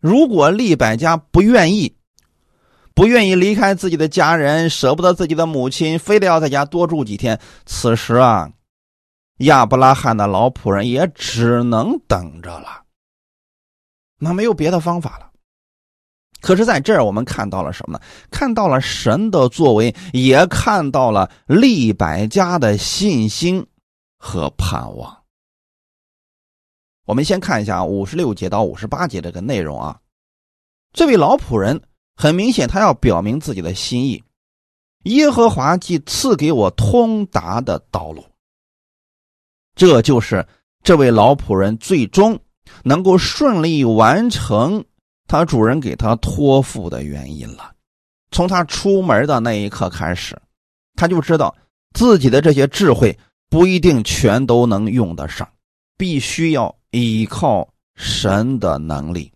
[0.00, 1.96] 如果利百加不愿意，
[2.92, 8.52] 不愿意离开自己的家人，舍不得自己的母亲，非得要在家多住几天，此时啊，
[9.38, 12.83] 亚伯拉罕的老仆人也只能等着了。
[14.24, 15.30] 那没有别的方法了。
[16.40, 18.04] 可是，在这儿我们看到了什么呢？
[18.30, 23.66] 看到了神的作为，也看到了利百家的信心
[24.18, 25.22] 和盼望。
[27.06, 30.00] 我们先看一下五十六节到五十八节这个内容啊。
[30.92, 31.80] 这位老仆人
[32.16, 34.22] 很明显，他要表明自己的心意。
[35.04, 38.24] 耶和华既赐给我通达的道路，
[39.74, 40.46] 这就是
[40.82, 42.38] 这位老仆人最终
[42.82, 44.84] 能够顺利完成。
[45.26, 47.72] 他主人给他托付的原因了。
[48.30, 50.40] 从他出门的那一刻开始，
[50.96, 51.54] 他就知道
[51.94, 53.16] 自己的这些智慧
[53.48, 55.48] 不一定全都能用得上，
[55.96, 59.32] 必须要依靠神的能力。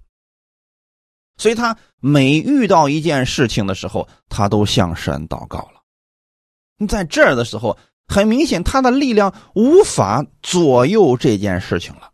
[1.36, 6.86] 所以他每遇到一件事情的时候，他都向神祷告了。
[6.86, 12.10] 在这儿的时候，很明显他的力量无法左右这件事情了，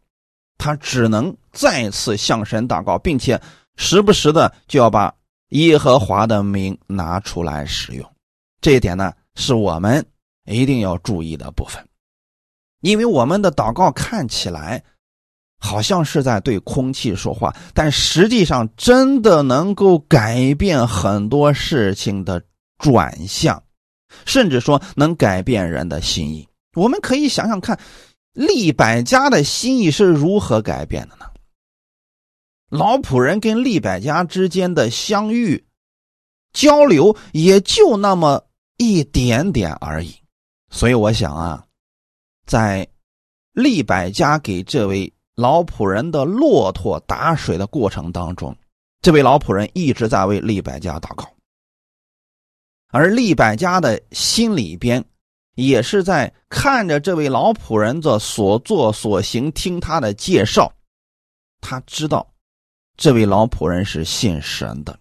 [0.58, 3.40] 他只能再次向神祷告，并且。
[3.76, 5.12] 时不时的就要把
[5.48, 8.08] 耶和华的名拿出来使用，
[8.60, 10.06] 这一点呢是我们
[10.44, 11.84] 一定要注意的部分，
[12.82, 14.80] 因为我们的祷告看起来
[15.58, 22.40] 好像是在对空气说话，但实际上真的能够改变很多事情的
[22.78, 23.60] 转向，
[24.24, 26.48] 甚至说能改变人的心意。
[26.76, 27.76] 我们可以想想看，
[28.34, 31.24] 利百家的心意是如何改变的呢？
[32.68, 35.64] 老仆人跟利百家之间的相遇、
[36.52, 38.44] 交流也就那么
[38.76, 40.12] 一点点而已，
[40.68, 41.64] 所以我想啊，
[42.44, 42.86] 在
[43.52, 48.56] 利百家给这位老仆人的骆驼打水的过程当中，
[49.00, 51.32] 这位老仆人一直在为利百家祷告，
[52.88, 55.04] 而利百家的心里边
[55.54, 60.72] 也是在看着这位老仆人的所作所行，听他的介绍，
[61.60, 62.26] 他知道。
[62.96, 64.96] 这位老仆人是信神的，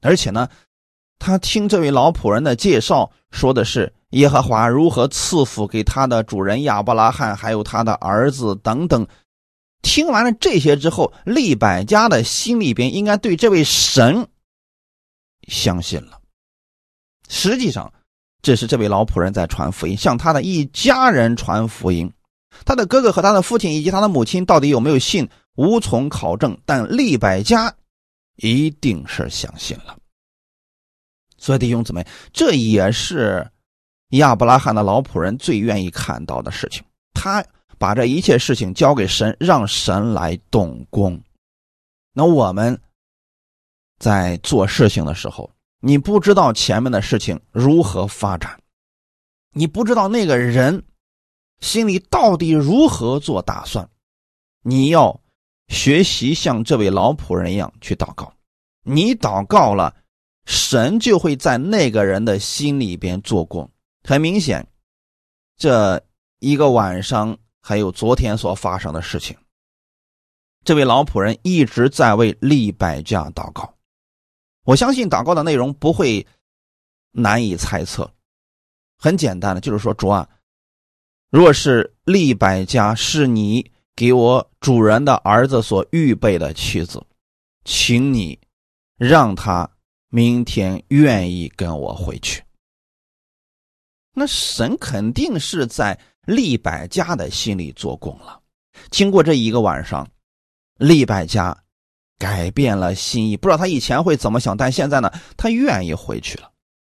[0.00, 0.48] 而且呢，
[1.18, 9.06] 他听这位老仆人的介绍，说的是耶和华如何赐福给他的主人亚伯拉罕，还有他的儿子等等。
[9.82, 14.26] 听完了这些之后，利百家的心里边应该对这位神
[15.46, 16.18] 相信了。
[17.28, 17.92] 实际上，
[18.46, 22.08] 这是这位老仆人在传福音，向他的一家人传福音。
[22.64, 25.28] 他的哥哥和他的父亲以及他的母亲到底有没有信？
[25.56, 27.74] 无从考证，但利百家
[28.36, 29.98] 一定是相信了。
[31.36, 33.50] 所以弟兄姊妹，这也是
[34.10, 36.84] 亚伯拉罕的老仆人最愿意看到的事情。
[37.14, 37.44] 他
[37.78, 41.20] 把这一切事情交给神，让神来动工。
[42.12, 42.80] 那我们
[43.98, 45.50] 在做事情的时候，
[45.86, 48.60] 你不知道前面的事情如何发展，
[49.52, 50.82] 你不知道那个人
[51.60, 53.88] 心里到底如何做打算，
[54.62, 55.20] 你要。
[55.68, 58.32] 学习像这位老仆人一样去祷告，
[58.84, 59.92] 你祷告了，
[60.44, 63.68] 神就会在那个人的心里边做工。
[64.04, 64.64] 很明显，
[65.56, 66.00] 这
[66.38, 69.36] 一个晚上还有昨天所发生的事情，
[70.64, 73.75] 这位老仆人一直在为利百家祷告。
[74.66, 76.26] 我相信祷告的内容不会
[77.12, 78.12] 难以猜测，
[78.98, 80.28] 很简单的，就是说主啊，
[81.30, 83.72] 若是利百家是你。
[83.98, 87.02] 给我主人的儿子所预备的妻子，
[87.64, 88.38] 请你
[88.98, 89.66] 让他
[90.10, 92.42] 明天愿意跟我回去。
[94.12, 98.38] 那神肯定是在利百家的心里做工了。
[98.90, 100.06] 经过这一个晚上，
[100.76, 101.56] 利百家
[102.18, 106.50] 改变了心意，不知道他以前会怎么想，但现在呢，他愿意回去了。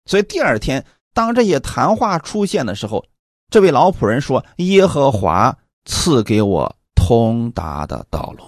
[0.05, 3.05] 所以第二天，当这些谈话出现的时候，
[3.49, 8.43] 这位老仆人说：“耶和华赐给我。”通达的道路，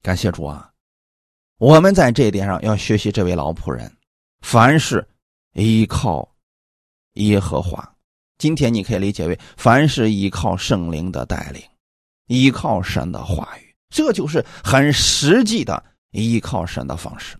[0.00, 0.70] 感谢主啊！
[1.58, 3.94] 我们在这一点上要学习这位老仆人，
[4.40, 5.06] 凡是
[5.52, 6.26] 依靠
[7.14, 7.86] 耶和华。
[8.38, 11.62] 今天你可以理解为，凡是依靠圣灵的带领，
[12.28, 17.36] 依靠神的话语，这就是很实际的依靠神的方式。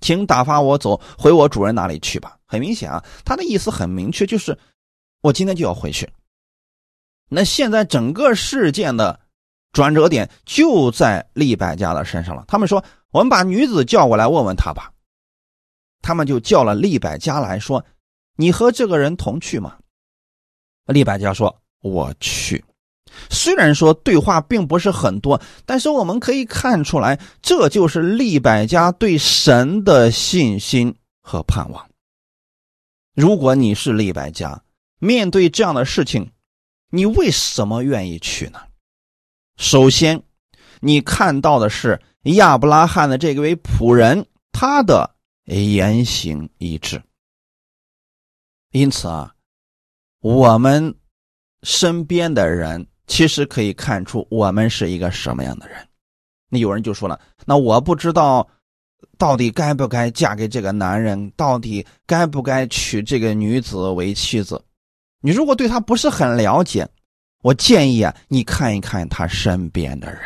[0.00, 2.38] 请打发我走回我主人那里去吧。
[2.46, 4.56] 很明显啊，他的意思很明确，就是
[5.22, 6.08] 我今天就要回去。
[7.28, 9.18] 那现在整个事件的
[9.72, 12.44] 转折点就在利百家的身上了。
[12.46, 14.92] 他们说：“我们把女子叫过来问问他吧。”
[16.02, 17.84] 他们就叫了利百家来说
[18.36, 19.78] ：“你和这个人同去吗？”
[20.86, 22.64] 利百家说：“我去。”
[23.30, 31.88] 虽然说对话并不是很多，但是我们可以看出来，这就是利百加对神的信心和盼望。
[33.14, 34.62] 如果你是利百加，
[34.98, 36.30] 面对这样的事情，
[36.90, 38.60] 你为什么愿意去呢？
[39.56, 40.22] 首先，
[40.80, 45.14] 你看到的是亚伯拉罕的这位仆人，他的
[45.44, 47.02] 言行一致。
[48.72, 49.34] 因此啊，
[50.20, 50.94] 我们
[51.62, 55.76] 身边的人其实可以看出我们是一个什么样的人。
[56.48, 58.46] 那有人就说了：“那我不知道
[59.18, 64.62] 到底该不该嫁给这个男人，到底该不该娶这个女子为妻子？”
[65.20, 66.88] 你如果对他不是很了解，
[67.42, 70.20] 我建议啊，你看一看他身边的人，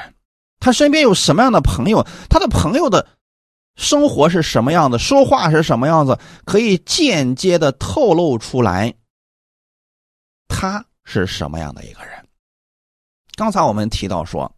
[0.58, 3.06] 他身边有什么样的朋友，他的朋友的。
[3.76, 8.92] 生活是什么样子，说话是什么样子，可以间接的透露出来，
[10.48, 12.19] 他是什么样的一个人。
[13.40, 14.54] 刚才我们提到说，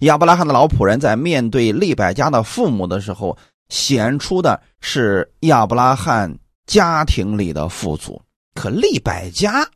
[0.00, 3.36] 亚伯拉罕的老仆人在面对利百加的父母的时候，
[3.68, 8.22] 显出的是亚伯拉罕家庭里的富足，
[8.54, 9.68] 可利百加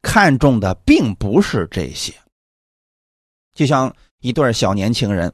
[0.00, 2.14] 看重的并不是这些，
[3.52, 5.32] 就像一对小年轻人。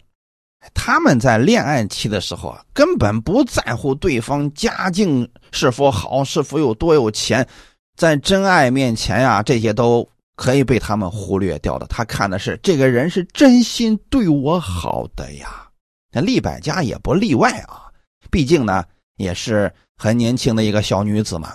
[0.72, 7.46] 他们在恋爱期的时候啊，根本不在乎对方家境是否好，是否有多有钱，
[7.94, 10.09] 在真爱面前呀，这些都
[10.41, 11.86] 可以被他们忽略掉的。
[11.88, 15.68] 他看的是这个人是真心对我好的呀。
[16.11, 17.93] 那利百家也不例外啊，
[18.30, 18.82] 毕竟呢
[19.18, 21.55] 也是很年轻的一个小女子嘛。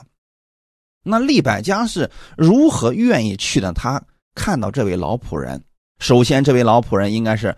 [1.04, 2.08] 那利百家是
[2.38, 3.74] 如何愿意去的？
[3.74, 4.00] 他
[4.36, 5.60] 看到这位老仆人，
[5.98, 7.56] 首先这位老仆人应该是。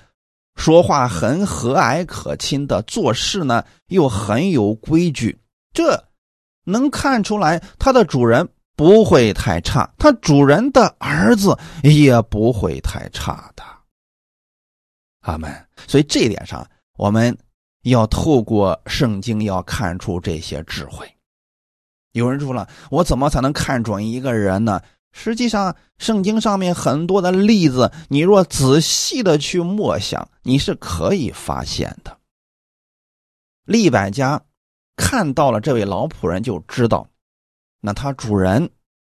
[0.56, 5.38] 说话很和蔼可亲的，做事呢又很有规矩，
[5.72, 6.04] 这
[6.64, 13.64] 能看出来他的主人不会太差，他主人的儿子也不会太差的。
[15.22, 15.52] 阿门。
[15.88, 16.66] 所以这一点上，
[16.96, 17.36] 我们
[17.84, 21.12] 要透过圣经要看出这些智慧。
[22.12, 24.82] 有人说了，我怎么才能看准一个人呢？
[25.12, 32.16] 实际上，圣经上面很多的例子，你若仔细的去默想，你是可以发现的。
[33.64, 34.40] 利百家
[34.96, 37.08] 看到了这位老仆人，就知道，
[37.80, 38.70] 那他主人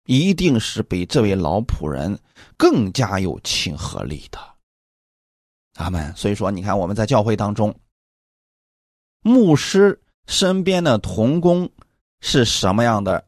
[0.05, 2.19] 一定是比这位老仆人
[2.57, 4.39] 更加有亲和力的。
[5.75, 6.15] 阿门。
[6.15, 7.73] 所以说，你看我们在教会当中，
[9.21, 11.69] 牧师身边的童工
[12.21, 13.25] 是什么样的？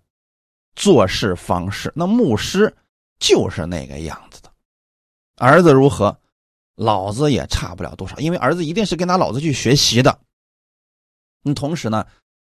[0.76, 2.76] 做事方式，那牧师
[3.18, 4.52] 就是那个样子的。
[5.38, 6.20] 儿子如何，
[6.76, 10.20] 老子也差不了多少，因为儿子一定是跟他老子去学习的。
[11.42, 12.06] 那同时呢，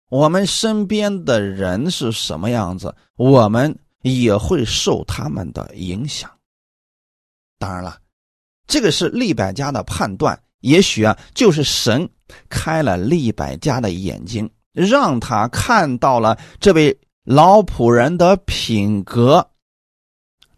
[0.08, 6.30] 我们身边的人是什么样子，我们也会受他们的影响。
[7.58, 7.98] 当然了，
[8.66, 12.08] 这个是利百家的判断，也许啊，就是神
[12.48, 16.98] 开了利百家的眼睛，让他看到了这位。
[17.28, 19.50] 老仆人的品格，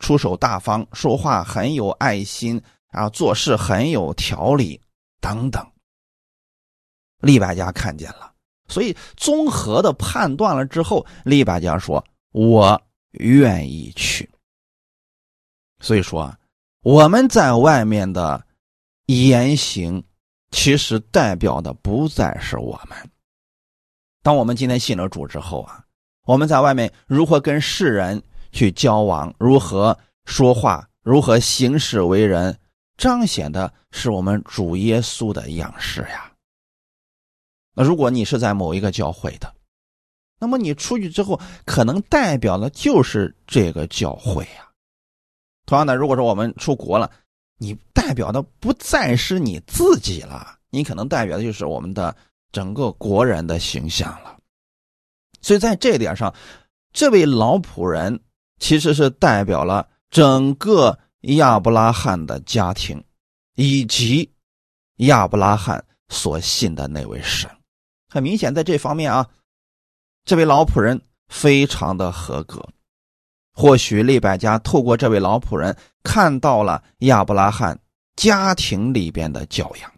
[0.00, 4.78] 出手大方，说话很有爱心，啊，做事很有条理，
[5.18, 5.66] 等等。
[7.22, 8.30] 利百家看见了，
[8.68, 12.80] 所以综合的判断了之后，利百家说：“我
[13.12, 14.28] 愿意去。”
[15.82, 16.38] 所以说啊，
[16.82, 18.44] 我们在外面的
[19.06, 20.02] 言行，
[20.50, 22.96] 其实代表的不再是我们。
[24.22, 25.84] 当我们今天信了主之后啊。
[26.26, 32.54] 我们在外面如何跟世人去交往，如何说话，如何行事为人，
[32.98, 36.27] 彰显的是我们主耶稣的样式呀。
[37.84, 39.54] 如果你是在某一个教会的，
[40.38, 44.68] 那么你出去之后，可能代表的就是这个教会呀。
[45.66, 47.10] 同样的，如果说我们出国了，
[47.58, 52.14] 你代表的不再是你自己了，你可能代表的就是我们的
[52.52, 54.38] 整个国人的形象了。
[55.40, 56.34] 所以在这一点上，
[56.92, 58.18] 这位老仆人
[58.58, 63.02] 其实是代表了整个亚伯拉罕的家庭，
[63.56, 64.32] 以及
[64.96, 67.50] 亚伯拉罕所信的那位神。
[68.08, 69.28] 很明显，在这方面啊，
[70.24, 72.66] 这位老仆人非常的合格。
[73.52, 77.76] 或许利百家透过这位老仆人看到了亚伯拉罕
[78.14, 79.92] 家庭里边的教养，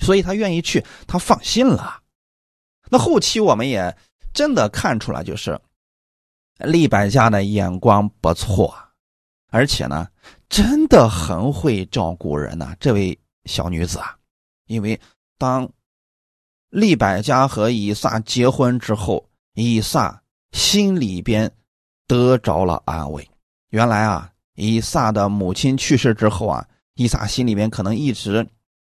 [0.00, 2.02] 所以他愿意去，他放心了。
[2.90, 3.96] 那后期我们也
[4.34, 5.60] 真的看出来，就是
[6.58, 8.74] 利百家的眼光不错，
[9.50, 10.08] 而且呢，
[10.48, 12.74] 真的很会照顾人呐。
[12.80, 14.18] 这位小女子啊，
[14.66, 15.00] 因为
[15.38, 15.70] 当
[16.70, 21.50] 利百加和以撒结婚之后，以撒心里边
[22.06, 23.28] 得着了安慰。
[23.70, 28.46] 原来啊，以撒的母亲去世之后啊，以撒心里面可能一直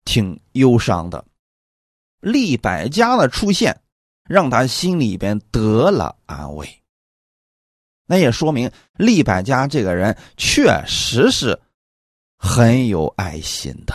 [0.05, 1.25] 挺忧伤的。
[2.21, 3.81] 利百加的出现，
[4.29, 6.83] 让他心里边得了安慰。
[8.07, 11.61] 那也说明利百加这个人确实是
[12.37, 13.95] 很有爱心的，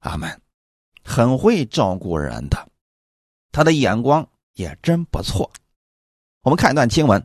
[0.00, 0.40] 阿门，
[1.08, 2.68] 很会照顾人的，
[3.50, 5.50] 他的眼光也真不错。
[6.42, 7.20] 我们看一段经文，《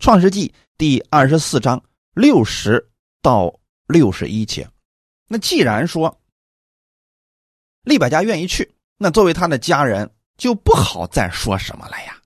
[0.00, 0.48] 创世纪》
[0.78, 1.82] 第二十四章
[2.14, 2.88] 六十
[3.20, 3.54] 到
[3.86, 4.68] 六十一节。
[5.28, 6.18] 那既然说
[7.82, 12.16] 利百家愿意去，那作为他的家人就不好再说什么了呀。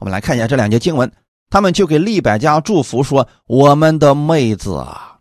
[0.00, 1.10] 我们来看一下这两节经文。
[1.50, 5.18] 他们就给利百家祝福说：“我们的妹子啊，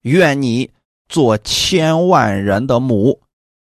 [0.00, 0.68] 愿你
[1.08, 3.21] 做千万人的母，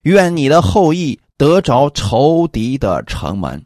[0.06, 3.64] 愿你的后裔得着仇敌的城门。”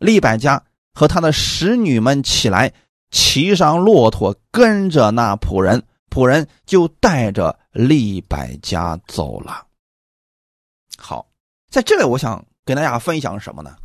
[0.00, 0.60] 利百家
[0.92, 2.72] 和他的使女们起来，
[3.12, 5.80] 骑上骆驼，跟着那仆人，
[6.10, 9.66] 仆人就带着利百家走了。
[10.98, 11.26] 好，
[11.70, 13.76] 在这里我想跟大家分享什么呢？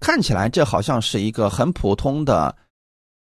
[0.00, 2.54] 看起来这好像是一个很普通的。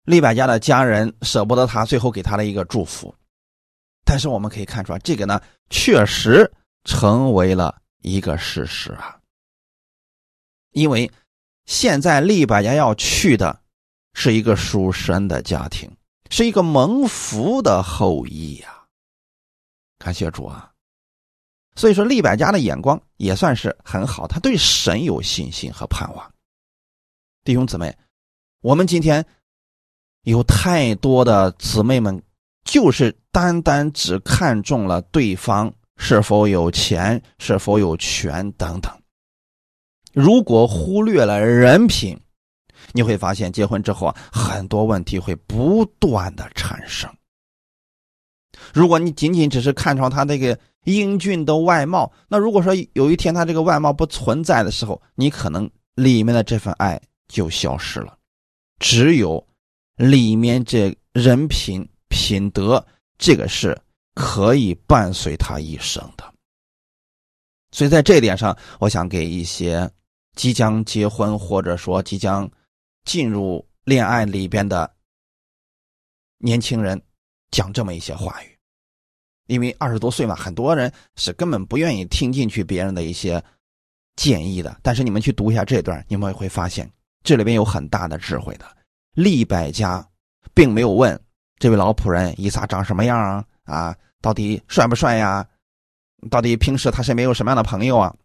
[0.06, 3.16] 利百加的家人舍不得他，最后给他的一个祝福。
[4.04, 6.52] 但是我们可以看出来，这个呢确实
[6.84, 9.20] 成为了一个事实啊。
[10.72, 11.12] 因为
[11.66, 13.62] 现在利百家要去的
[14.14, 15.90] 是一个属神的家庭，
[16.30, 18.84] 是一个蒙福的后裔呀。
[20.00, 20.72] 感谢主啊！
[21.76, 26.34] 所以说，利百家的眼光也算是很好，他对神有信心和盼望。
[27.44, 27.98] 弟兄姊妹，
[28.62, 29.26] 我们今天。
[30.26, 32.24] 有太多的姊妹们，
[32.64, 38.92] 就是单单只看中了对方是否有钱、是否有权等等。
[40.14, 42.20] 如果忽略了人品，
[42.92, 47.10] 你会发现结婚之后啊，很多问题会不断的产生。
[48.74, 58.18] 如果你仅仅只是看上他那个英俊的外貌，那如果说有一天他这个外貌不存在的时候，你可能里面的这份爱就消失了。
[58.80, 59.46] 只有。
[59.96, 62.84] 里面这人品品德，
[63.20, 63.80] 这个是
[64.14, 66.34] 可以伴随他一生的。
[67.72, 69.90] 所以在这一点上，我想给一些
[70.36, 72.50] 即将结婚或者说即将
[73.06, 74.92] 进入恋爱里边的
[76.38, 77.02] 年轻人
[77.52, 78.58] 讲这么一些话语。
[79.48, 83.44] 因为二十多岁嘛，很多人是根本不愿意听进去别人的一些
[84.16, 84.80] 建议的。
[84.82, 86.90] 但是你们去读一下这段，你们会发现
[87.24, 88.66] 这里边有很大的智慧的。
[89.16, 90.08] 利百家
[90.54, 91.20] 并没有问
[91.58, 93.46] 这位老仆人伊撒长什么样啊？
[93.66, 95.48] 啊，到底帅不帅呀？
[96.30, 98.16] 到底平时他身边有什么样的朋友啊？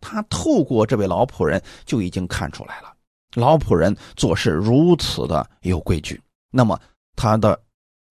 [0.00, 2.92] 他透过这位老仆人就已经看出来了，
[3.34, 6.20] 老仆人做事如此的有规矩，
[6.50, 6.80] 那么
[7.16, 7.60] 他的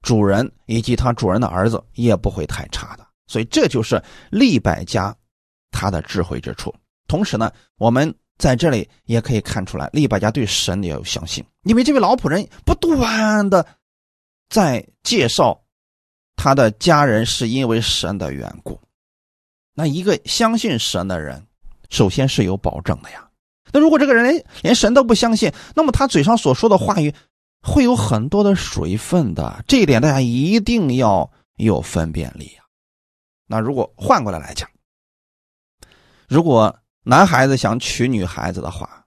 [0.02, 3.08] 主人以及他主人的儿子也不会太差的。
[3.28, 5.16] 所以这就是利百家
[5.72, 6.74] 他的智慧之处。
[7.08, 8.14] 同时呢，我们。
[8.40, 13.68] 在这里也可以看出来，利百家对神也有相信，因为这位老仆人不断的
[14.48, 15.62] 在介绍
[16.42, 18.80] 他的家人是因为神的缘故。
[19.74, 21.46] 那一个相信神的人，
[21.90, 23.30] 首先是有保证的呀。
[23.74, 27.14] 那如果这个人连神都不相信，那么他嘴上所说的话语
[27.62, 32.64] 会有很多的水分的，这一点大家一定要有分辨力呀。
[33.46, 34.70] 那如果换过来来讲，
[36.30, 36.74] 如果。
[37.02, 39.04] 男孩子想娶女孩子的话，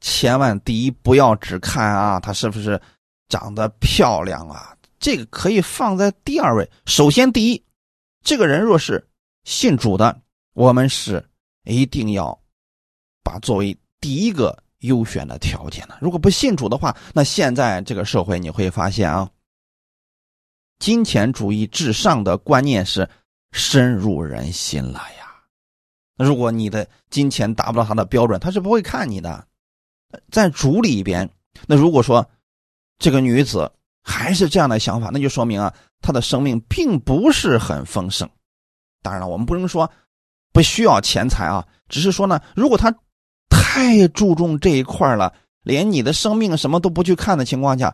[0.00, 2.78] 千万第一不要只看啊，她是不是
[3.28, 4.73] 长得漂亮啊？
[5.04, 6.70] 这个可以放在第二位。
[6.86, 7.62] 首先，第一，
[8.22, 9.06] 这个人若是
[9.42, 10.22] 信主的，
[10.54, 11.22] 我们是
[11.64, 12.40] 一定要
[13.22, 15.98] 把作为第一个优选的条件的。
[16.00, 19.30] 如果不信主的话，那现在这个社会你会发现啊，
[20.78, 23.06] 金钱主义至上的观念是
[23.52, 25.44] 深入人心了呀。
[26.16, 29.46] 如果你的金钱达不到他的标准，他是不会看你的。
[30.30, 31.28] 在主里边，
[31.66, 32.26] 那如果说
[32.98, 33.70] 这个女子
[34.04, 38.28] 还是这样的想法，那就说明啊，他的生命并不是很丰盛。
[39.02, 39.90] 当然了，我们不能说
[40.52, 42.94] 不需要钱财啊，只是说呢，如果他
[43.48, 47.92] 太注重这一块了，连你的生命什么都不去看的情况下，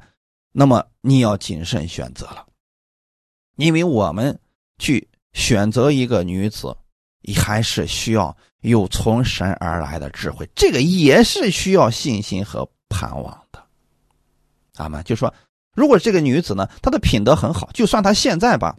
[0.52, 2.44] 那么你要谨慎选择了，
[3.56, 4.38] 因为我们
[4.78, 6.76] 去选择一个女子。
[7.22, 13.62] 你还是需要有从神而来的智慧，这个也是需要信心和盼望的。
[14.76, 15.04] 阿门。
[15.04, 15.32] 就说，
[15.80, 18.76] 如果这个女子呢，她的品德很好，就算她现在吧，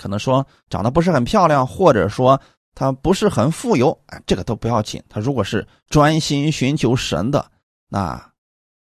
[0.00, 2.40] 可能说长得不是很漂亮，或者说
[2.74, 5.02] 她不是很富有，哎这个都不要紧。
[5.10, 7.50] 她如果是专心寻求神的，
[7.86, 8.32] 那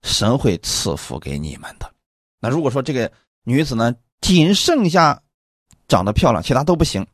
[0.02, 1.90] 神会赐福给你们的。
[2.38, 3.10] 那如果说这个
[3.44, 5.18] 女子呢，仅剩下
[5.88, 7.04] 长得漂亮，其他都不行，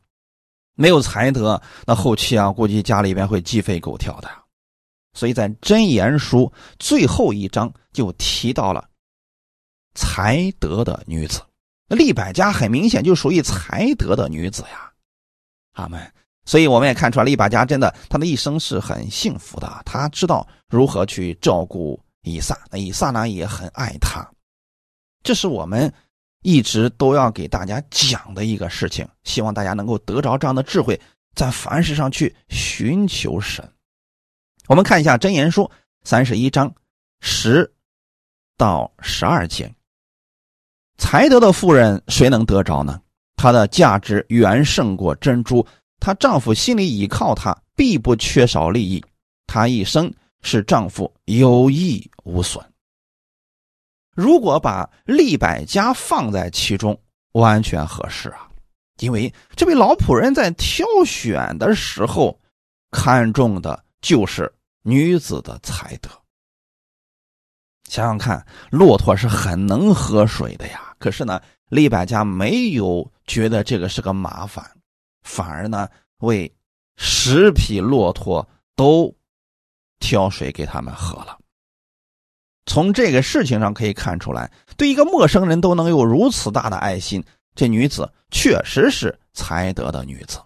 [0.75, 4.29] 没有才德，那后期啊，估计家里边会鸡飞狗跳的。
[5.13, 8.83] 所以在真言书最后一章就提到了
[9.95, 11.41] 才德的女子，
[11.87, 14.91] 那利百家很明显就属于才德的女子呀，
[15.73, 16.11] 阿门。
[16.45, 24.29] 所以我们也看出来，利百家真的她的一生是很幸福的，她知道如何去照顾以撒，那以撒呢也很爱她，
[25.23, 25.93] 这是我们
[26.41, 30.99] 一直都要给大家讲的一个事情，希望大家能够得着这样的智慧，
[31.33, 33.67] 在凡事上去寻求神。
[34.67, 35.63] 我们看一下《真言书》
[36.03, 36.73] 三十一章
[37.21, 37.73] 十
[38.57, 39.73] 到十二节。
[40.97, 42.99] 才德的妇人谁能得着呢？
[43.35, 45.65] 她的价值远胜过珍珠，
[45.99, 49.03] 她丈夫心里倚靠她，必不缺少利益。
[49.47, 52.63] 她一生使丈夫有益无损。
[54.15, 56.99] 如果把利百家放在其中，
[57.33, 58.47] 完全合适啊！
[58.99, 62.39] 因为这位老仆人在挑选的时候
[62.91, 63.83] 看中的。
[64.03, 66.09] 就是女子的才德。
[67.93, 70.95] 想想看，骆驼是很能喝水的呀。
[70.97, 71.39] 可是呢，
[71.69, 74.65] 利百家没有觉得这个是个麻烦，
[75.21, 75.87] 反而呢
[76.21, 76.51] 为
[76.97, 79.13] 十匹骆驼都
[79.99, 81.37] 挑水给他们喝了。
[82.65, 87.23] 从这个事情上可以看出来，对一个陌生人都能有如此大的爱心，
[87.53, 90.39] 这女子确实是才德的女子，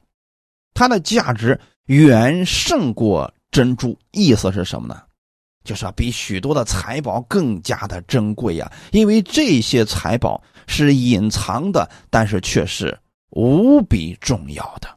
[0.74, 3.34] 她的价值远胜过。
[3.50, 5.02] 珍珠意思是什么呢？
[5.68, 12.98] 就是啊，比许多的财宝更加的珍贵呀，因为这些财宝是隐藏的，但是却是
[13.32, 14.88] 无比重要的。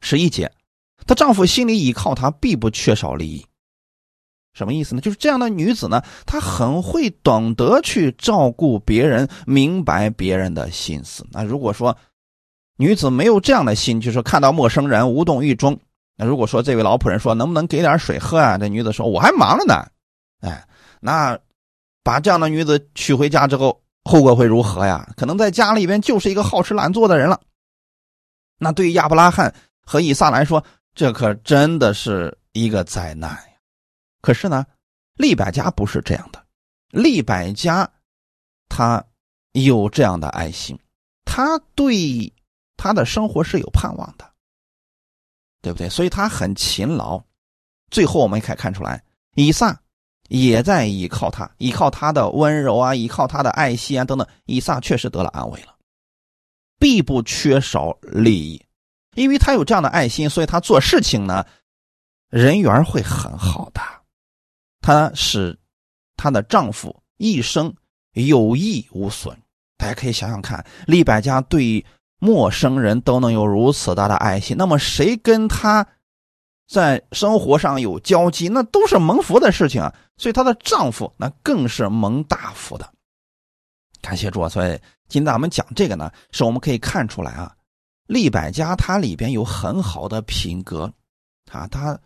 [0.00, 0.50] 十一节，
[1.06, 3.46] 她丈夫心里依靠她，必不缺少利益。
[4.52, 5.00] 什么意思呢？
[5.00, 11.24] 就是这样的女子呢，她很会懂得去照顾别人，明白别人的心思。
[11.30, 11.96] 那如果说
[12.76, 15.78] 女子没有这样的心，就是看到陌生人无动于衷。
[16.16, 18.56] 那如果说这位老仆人说能不能给点水喝啊？
[18.56, 19.86] 这女子说我还忙着呢。
[20.40, 20.66] 哎，
[21.00, 21.38] 那
[22.02, 25.06] 把这样的女子娶回家之后，后果会如何呀？
[25.16, 27.40] 可能在家里边就是一个好吃懒做的人了。
[28.58, 30.64] 那对于亚伯拉罕和以撒来说，
[30.94, 33.58] 这可真的是一个灾难呀。
[34.22, 34.64] 可是呢，
[35.16, 36.42] 利百家不是这样的，
[36.90, 37.86] 利百家
[38.68, 39.04] 他
[39.52, 40.78] 有这样的爱心，
[41.26, 42.32] 他对
[42.78, 44.24] 他的生活是有盼望的。
[45.66, 45.88] 对不对？
[45.88, 47.20] 所以他很勤劳，
[47.90, 49.02] 最后我们可以看出来，
[49.34, 49.76] 以撒
[50.28, 55.74] 也在依靠他，依靠他的温柔啊，依靠他的爱心啊等等，以撒确实得了安慰了，
[56.78, 58.64] 必不缺少利益，
[59.16, 61.44] 因为他有这样的爱心，所以他做事情呢，
[62.30, 63.80] 人缘会很好的，
[64.80, 65.58] 他使
[66.16, 67.74] 她的丈夫一生
[68.12, 69.36] 有益无损。
[69.76, 71.84] 大家可以想想看，利百家对。
[72.18, 75.86] 陌生人都能有如此大的爱心，那么谁跟他
[76.68, 79.94] 在生活上有交集，那都是蒙福的事情啊。
[80.16, 82.90] 所以她的丈夫那更是蒙大福的。
[84.00, 84.70] 感谢主啊，所以
[85.08, 87.54] 今天咱们讲这个呢，是我们可以看出来啊，
[88.06, 90.90] 利百家他里边有很好的品格
[91.50, 91.98] 啊，他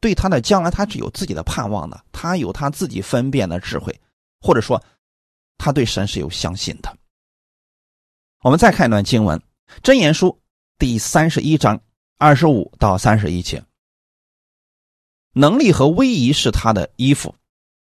[0.00, 3.98] 对他的将来他是有自己的盼望的，他有他自己分辨的智慧，
[4.40, 4.82] 或者说
[5.56, 6.94] 他对神是有相信的。
[8.40, 9.36] 我们再看一段经文，
[9.82, 10.28] 《箴言书》
[10.78, 11.80] 第三十一章
[12.18, 13.64] 二十五到三十一节。
[15.32, 17.34] 能力和威仪是他的衣服，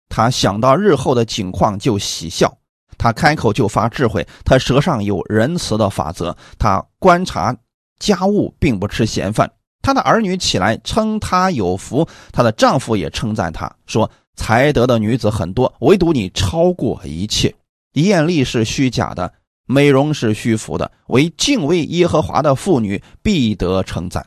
[0.10, 2.58] 他想到日后的景况就喜笑，
[2.98, 7.56] 他开口就发智慧，他舌上有仁慈的法则，他观察
[8.00, 9.54] 家务并不吃闲饭。
[9.84, 17.54] 他的儿女起来称他有福，他的丈夫也称赞他说：“才德的女子很多，唯独你超过一切。
[17.94, 19.32] 艳丽是虚假的。”
[19.70, 24.26] 美容是虚浮的，为敬畏耶和华的妇女必得称赞。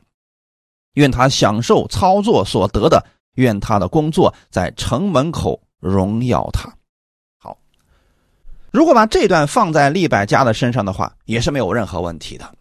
[0.95, 3.05] 愿他享受操作所得的，
[3.37, 6.71] 愿他的工作在城门口荣耀他。
[7.39, 7.57] 好，
[8.71, 12.55] 如果把这段放在利百家的身上的话，也是没有任何问题的。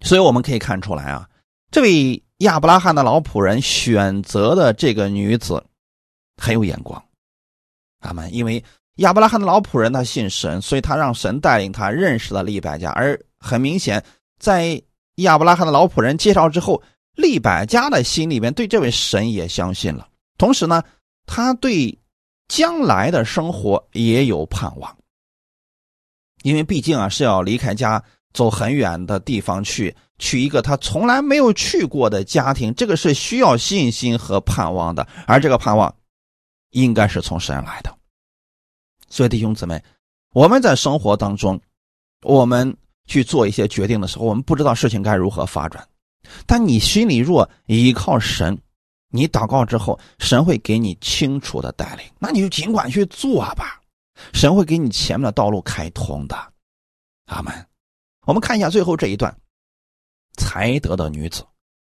[0.00, 1.28] 所以我们可以看出来啊，
[1.70, 5.64] 这位亚伯拉罕的老仆人选择的这个女子
[6.42, 7.00] 很有眼光，
[8.00, 8.64] 他们因为。
[8.96, 12.90] 亚伯拉罕的老仆人他信神，所以他让神带领他认识了利百加。
[12.90, 14.04] 而很明显，
[14.38, 14.80] 在
[15.16, 16.80] 亚伯拉罕的老仆人介绍之后，
[17.16, 20.08] 利百加的心里面对这位神也相信了。
[20.38, 20.82] 同时呢，
[21.26, 21.98] 他对
[22.46, 24.96] 将来的生活也有盼望，
[26.42, 35.06] 因为毕竟啊是要离开家走很远的地方去，去一个他从来没有去过的家庭，这个是需要信心和盼望的。
[35.26, 35.92] 而这个盼望，
[36.70, 37.92] 应该是从神来的。
[39.14, 39.80] 所以弟兄姊妹，
[40.32, 41.60] 我们在生活当中，
[42.22, 45.86] 我们去做一些决定的时候，我们不知道事情该如何发展。
[46.46, 48.58] 但你心里若依靠神，
[49.10, 53.80] 你祷告之后，神会给你清楚的带领，那你就尽管去做吧，
[54.32, 56.36] 神会给你前面的道路开通的。
[57.26, 57.54] 阿门。
[58.26, 59.32] 我们看一下最后这一段，
[60.38, 61.46] 才德的女子，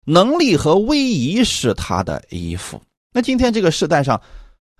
[0.04, 2.78] 能力和威仪是她的衣服。
[3.10, 4.20] 那今天这个时代上，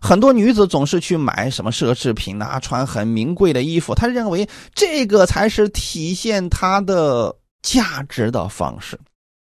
[0.01, 8.99] 很多女子总是去买什么奢侈品啊，穿很名贵的衣服，她认为这个才是体现她的价值的方式。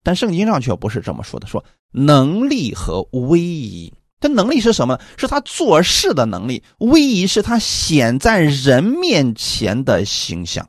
[0.03, 1.63] 但圣经上却不是这么说的，说
[1.93, 3.93] 能力和威仪。
[4.19, 5.01] 这能力是什么？
[5.17, 10.69] 是他做事的能力；威仪是他显在人面前的形象。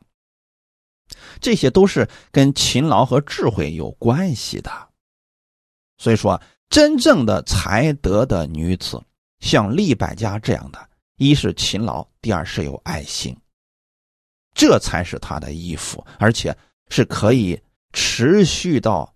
[1.41, 4.71] 这些都是跟勤劳和智慧有关系的。
[5.97, 9.01] 所以说，真正的才德的女子，
[9.41, 13.37] 像利百家这样的，一是勤劳，第二是有爱心，
[14.53, 16.55] 这才是他的衣服，而且
[16.87, 17.61] 是可以
[17.91, 19.13] 持续到。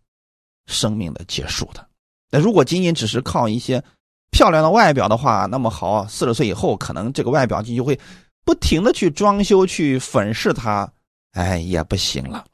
[0.67, 1.88] 生命的结束的，
[2.32, 3.84] 那如果仅仅只是靠一些
[4.32, 7.99] 漂亮的外表的话，那么好，四十岁以后可能这个外表就会
[8.43, 10.91] 不停的去装修、去粉饰它，
[11.34, 12.47] 哎，也不行了。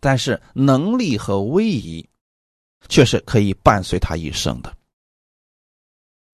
[0.00, 2.08] 但是能力和威仪
[2.88, 4.74] 却是可以伴随他一生的。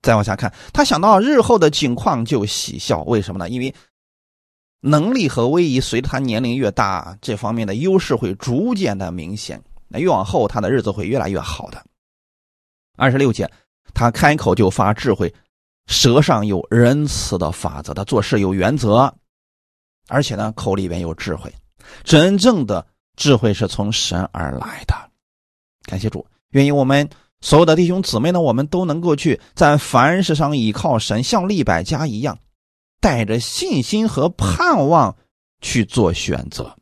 [0.02, 3.48] 再往下看，他想到日后的境况就喜笑，为什么呢？
[3.48, 3.74] 因为
[4.80, 9.62] 能力和威仪随着他年龄越大，这方面的优势会逐渐的明显。
[9.88, 11.84] 那越往后，他的日子会越来越好的。
[12.96, 13.50] 二十六节，
[13.92, 15.34] 他开口就发智慧，
[15.86, 19.12] 舌上有仁慈的法则，他做事有原则，
[20.08, 21.52] 而且呢，口里边有智慧。
[22.04, 22.86] 真正的
[23.16, 24.94] 智慧是从神而来的。
[25.82, 27.08] 感谢主，愿意我们
[27.40, 32.38] 所有的弟兄姊妹呢，我们都能够去在凡事上依靠神，像利百家一样，
[33.00, 35.16] 带着信心和盼望
[35.60, 36.76] 去做选择。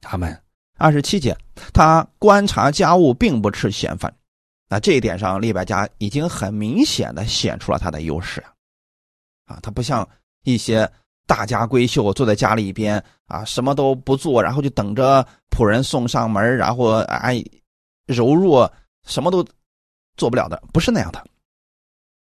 [0.00, 0.40] 他们。
[0.82, 1.36] 二十七节，
[1.74, 4.10] 他观察家务，并不吃闲饭。
[4.66, 8.42] 那这一点上，利百加已经很明显的显出了他的优势
[9.44, 9.58] 啊！
[9.62, 10.08] 他不像
[10.42, 10.90] 一些
[11.26, 17.44] 大家闺秀坐在家里边啊，什么都不做，然后就等着仆人送上门，然后哎
[18.06, 18.72] 柔弱，
[19.06, 19.46] 什么都
[20.16, 21.24] 做不了的，不是那样的。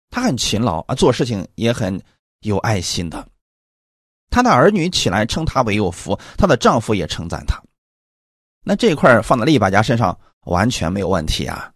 [0.09, 2.01] 他很勤劳啊，做事情也很
[2.41, 3.27] 有爱心的。
[4.29, 7.61] 他的儿女起来称他为有福，她的丈夫也称赞他。
[8.63, 11.71] 那这一块放在利百家身上完全没有问题啊，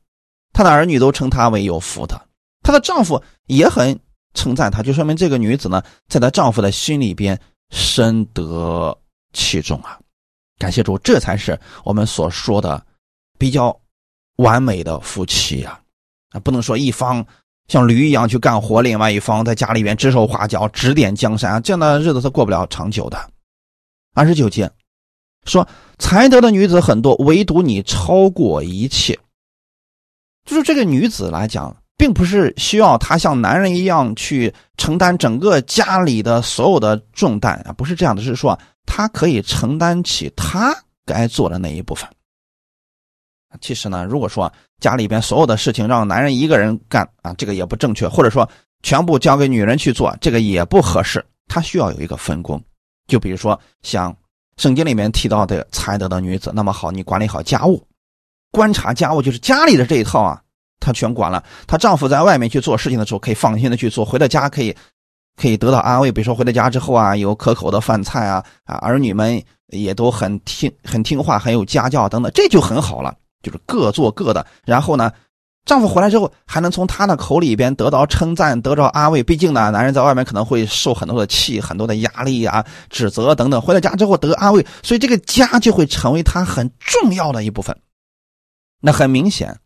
[0.53, 2.19] 她的儿女都称她为有福的，
[2.63, 3.99] 她的丈夫也很
[4.33, 8.97] 称赞她，就说明这个女子呢，在她丈夫的心里边深得
[9.33, 9.99] 其重啊。
[10.57, 12.83] 感谢主，这才是我们所说的
[13.37, 13.79] 比较
[14.37, 15.79] 完美的夫妻呀！
[16.31, 17.23] 啊，不能说一方
[17.67, 23.29] 像驴一样去干活，另外一方在家里边指手画脚、指点江山，这样的日子是过不了长久的。
[24.15, 24.71] 二十九节。
[25.45, 25.65] 说
[25.97, 29.17] 才德的女子很多，唯独你超过一切。
[30.43, 40.75] 就是这个女子来讲，并不是需要她像男人一样去承担整个家里的所有的重担啊，不是这样的，是说她可以承担起她
[41.05, 42.05] 该做的那一部分。
[43.61, 48.47] 其实呢，如果说家里边所有的事情让男人一个人干啊，这个也不正确，或者说
[48.83, 51.23] 全部交给女人去做，这个也不合适。
[51.47, 52.61] 他需要有一个分工，
[53.07, 54.15] 就比如说像。
[54.57, 57.79] 圣经里面提到的才德的女子，那么好，你管理好家务，
[58.49, 60.41] 观察家务，就是家里的这一套啊，
[60.79, 61.43] 她全管了。
[61.67, 64.75] 她丈夫在外面去做事情的时候，可以放心的去做，回到家可以
[65.39, 66.11] 可以得到安慰。
[66.11, 74.45] 比如说回到家之后啊，有可口的饭菜啊，啊，儿女们也都很听很听话，很有家教等等，这就很好了，就是各做各的。
[74.65, 75.11] 然后呢？
[75.65, 79.21] 丈夫回来之后，还能从他的口里边得到称赞，得到安慰。
[79.21, 83.61] 毕竟呢，男人在外面可能会受很多的气、很多的压力啊、指责等等。
[83.61, 87.77] 回到家之后得安慰，所以这个家就会成为他很重要的一部分。
[88.79, 89.59] 那很明显，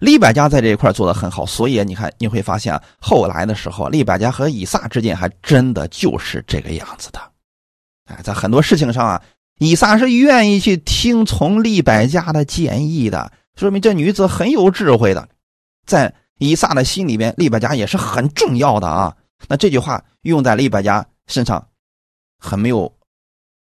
[0.00, 1.46] 利百家在这一块做的很好。
[1.46, 7.20] 所以你看，你会发现后来的时候，利百家和以撒之间还真的就是这个样子的。
[8.06, 9.22] 哎，在很多事情上啊，
[9.58, 13.32] 以撒是愿意去听从利百家的建议的。
[13.56, 15.28] 说明这女子很有智慧的，
[15.84, 19.16] 在以撒的心里边，利百加也是很重要的啊。
[19.48, 21.68] 那这句话用在利百加身上，
[22.38, 22.96] 很没有，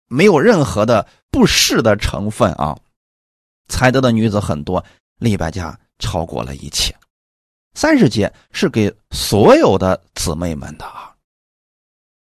[0.07, 2.77] 没有任何的不适的成分啊。
[3.67, 4.83] 才德的女子很多，
[5.17, 6.95] 利百加超过了一切。
[7.73, 11.15] 三十节是给所有的姊妹们的啊。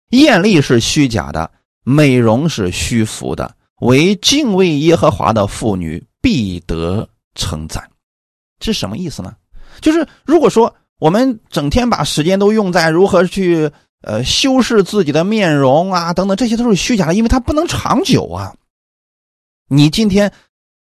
[0.09, 1.49] 艳丽是虚假的，
[1.87, 7.07] 美容是虚浮的，为敬畏耶和华的妇女必得。
[7.39, 7.87] 称赞，
[8.61, 9.35] 是什么意思呢？
[9.79, 13.69] 就是如果说我们整天把时间都用在如何去
[14.01, 18.55] 呃修饰自己的面容啊等等，这些都是虚假的，因为它不能长久啊。
[19.69, 20.33] 你今天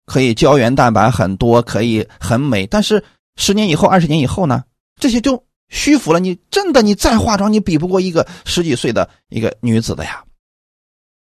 [0.06, 3.04] 可以胶原蛋白很多，可以很美，但是
[3.36, 4.64] 十年以后、二十年以后呢，
[4.98, 6.18] 这些就虚浮了。
[6.18, 10.24] 你真的你再化妆，你比不过一个十几岁的一个女子的呀。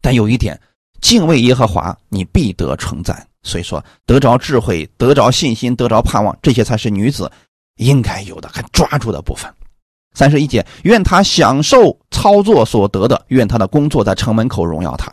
[0.04, 0.60] 但有一点，
[1.02, 3.26] 敬畏耶和华，你必得称赞。
[3.42, 7.32] 所以说，得着智慧，得着信心，得着盼望，这些才是女子
[7.78, 9.50] 应该有的、还抓住的部分。
[10.14, 15.12] 三十一节，愿他享受操作所得的，愿他的工作在城门口荣耀他。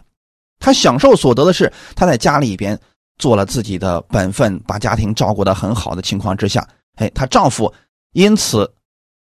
[0.59, 2.79] 他享受所得的是他在家里边
[3.19, 6.67] 做了自己的本分，把家庭照顾得很好的情况之下，
[6.97, 7.73] 哎，她丈夫
[8.13, 8.71] 因此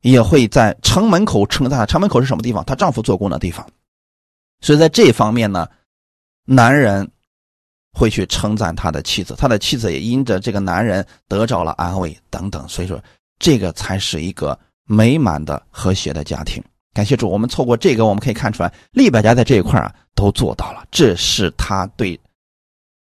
[0.02, 1.86] 也会在城门口称赞。
[1.86, 2.64] 城门口是什么地方？
[2.64, 3.66] 她丈夫做工的地方。
[4.64, 5.68] 所以在这方面呢，
[6.46, 7.06] 男人
[7.92, 12.66] 会去称赞他的妻子，他的妻子也因着这个男人得着了安慰等等。
[12.66, 12.98] 所以说，
[13.38, 16.64] 这个才是一个美满的和谐的家庭。
[16.94, 22.18] 感谢主，我们错过这个，我们可以看出来，利百家在这一块啊都做到了，这是他对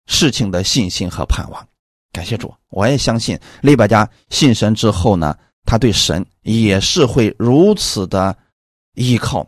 [0.05, 1.67] 事情的信心和盼望。
[2.11, 5.35] 感谢主，我也相信利百家信神之后呢，
[5.65, 8.37] 他对神也是会如此的
[8.93, 9.47] 依靠，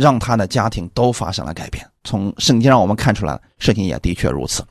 [0.00, 1.86] 让他的家庭都发生了改变。
[2.04, 4.64] 从圣经让我们看出来，事情也的确如此。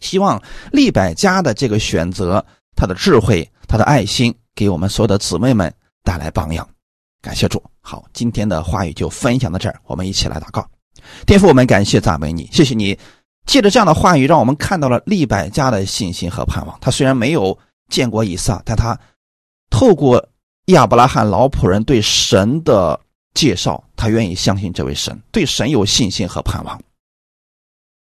[0.00, 0.42] 希望
[0.72, 2.44] 利百家的这个选择，
[2.76, 6.68] 他的智慧，他的爱心，给我们所有的姊妹们带来榜样。
[7.22, 10.68] 感谢主，好，今天的话语就分享到这儿，我们一起来祷告。
[11.26, 12.98] 天父，我们感谢赞美你，谢谢你
[13.46, 16.76] 借着这样的话语，让我们看到了利百加的信心和盼望。
[16.80, 17.56] 他虽然没有
[17.88, 18.98] 见过以撒，但他
[19.70, 20.28] 透过
[20.66, 22.98] 亚伯拉罕老仆人对神的
[23.38, 26.82] 介绍，他愿意相信这位神，对神有信心和盼望。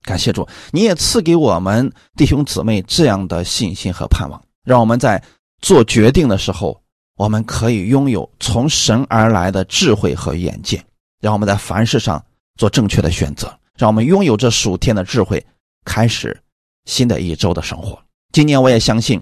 [0.02, 5.24] 感谢主，你也赐给我们弟兄姊妹这样的信心和盼望，让我们在
[5.62, 6.82] 做决定的时候。
[7.16, 10.82] 我们可以拥有从神而来的智慧和眼界，
[11.20, 12.24] 让我们在凡事上
[12.56, 15.46] 做正确的选择，让我们拥有这属天的智慧，
[15.84, 16.42] 开始
[16.86, 18.02] 新的一周的生活。
[18.32, 19.22] 今年我也相信，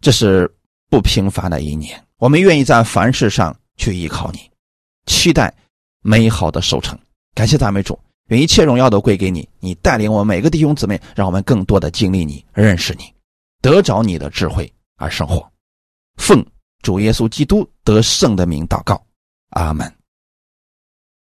[0.00, 0.48] 这是
[0.88, 2.00] 不平凡的一年。
[2.18, 4.38] 我们愿意在凡事上去依靠你，
[5.08, 5.52] 期待
[6.02, 6.96] 美好的收成。
[7.34, 7.98] 感谢赞美主，
[8.28, 9.48] 愿一切荣耀都归给你。
[9.58, 13.12] 你带领我们每个弟兄姊妹，让我们更多的经历你、认识你，
[13.60, 15.50] 得着你的智慧而生活。
[16.16, 16.46] 奉。
[16.80, 19.04] 主耶稣基督得胜的名祷告，
[19.50, 19.92] 阿门。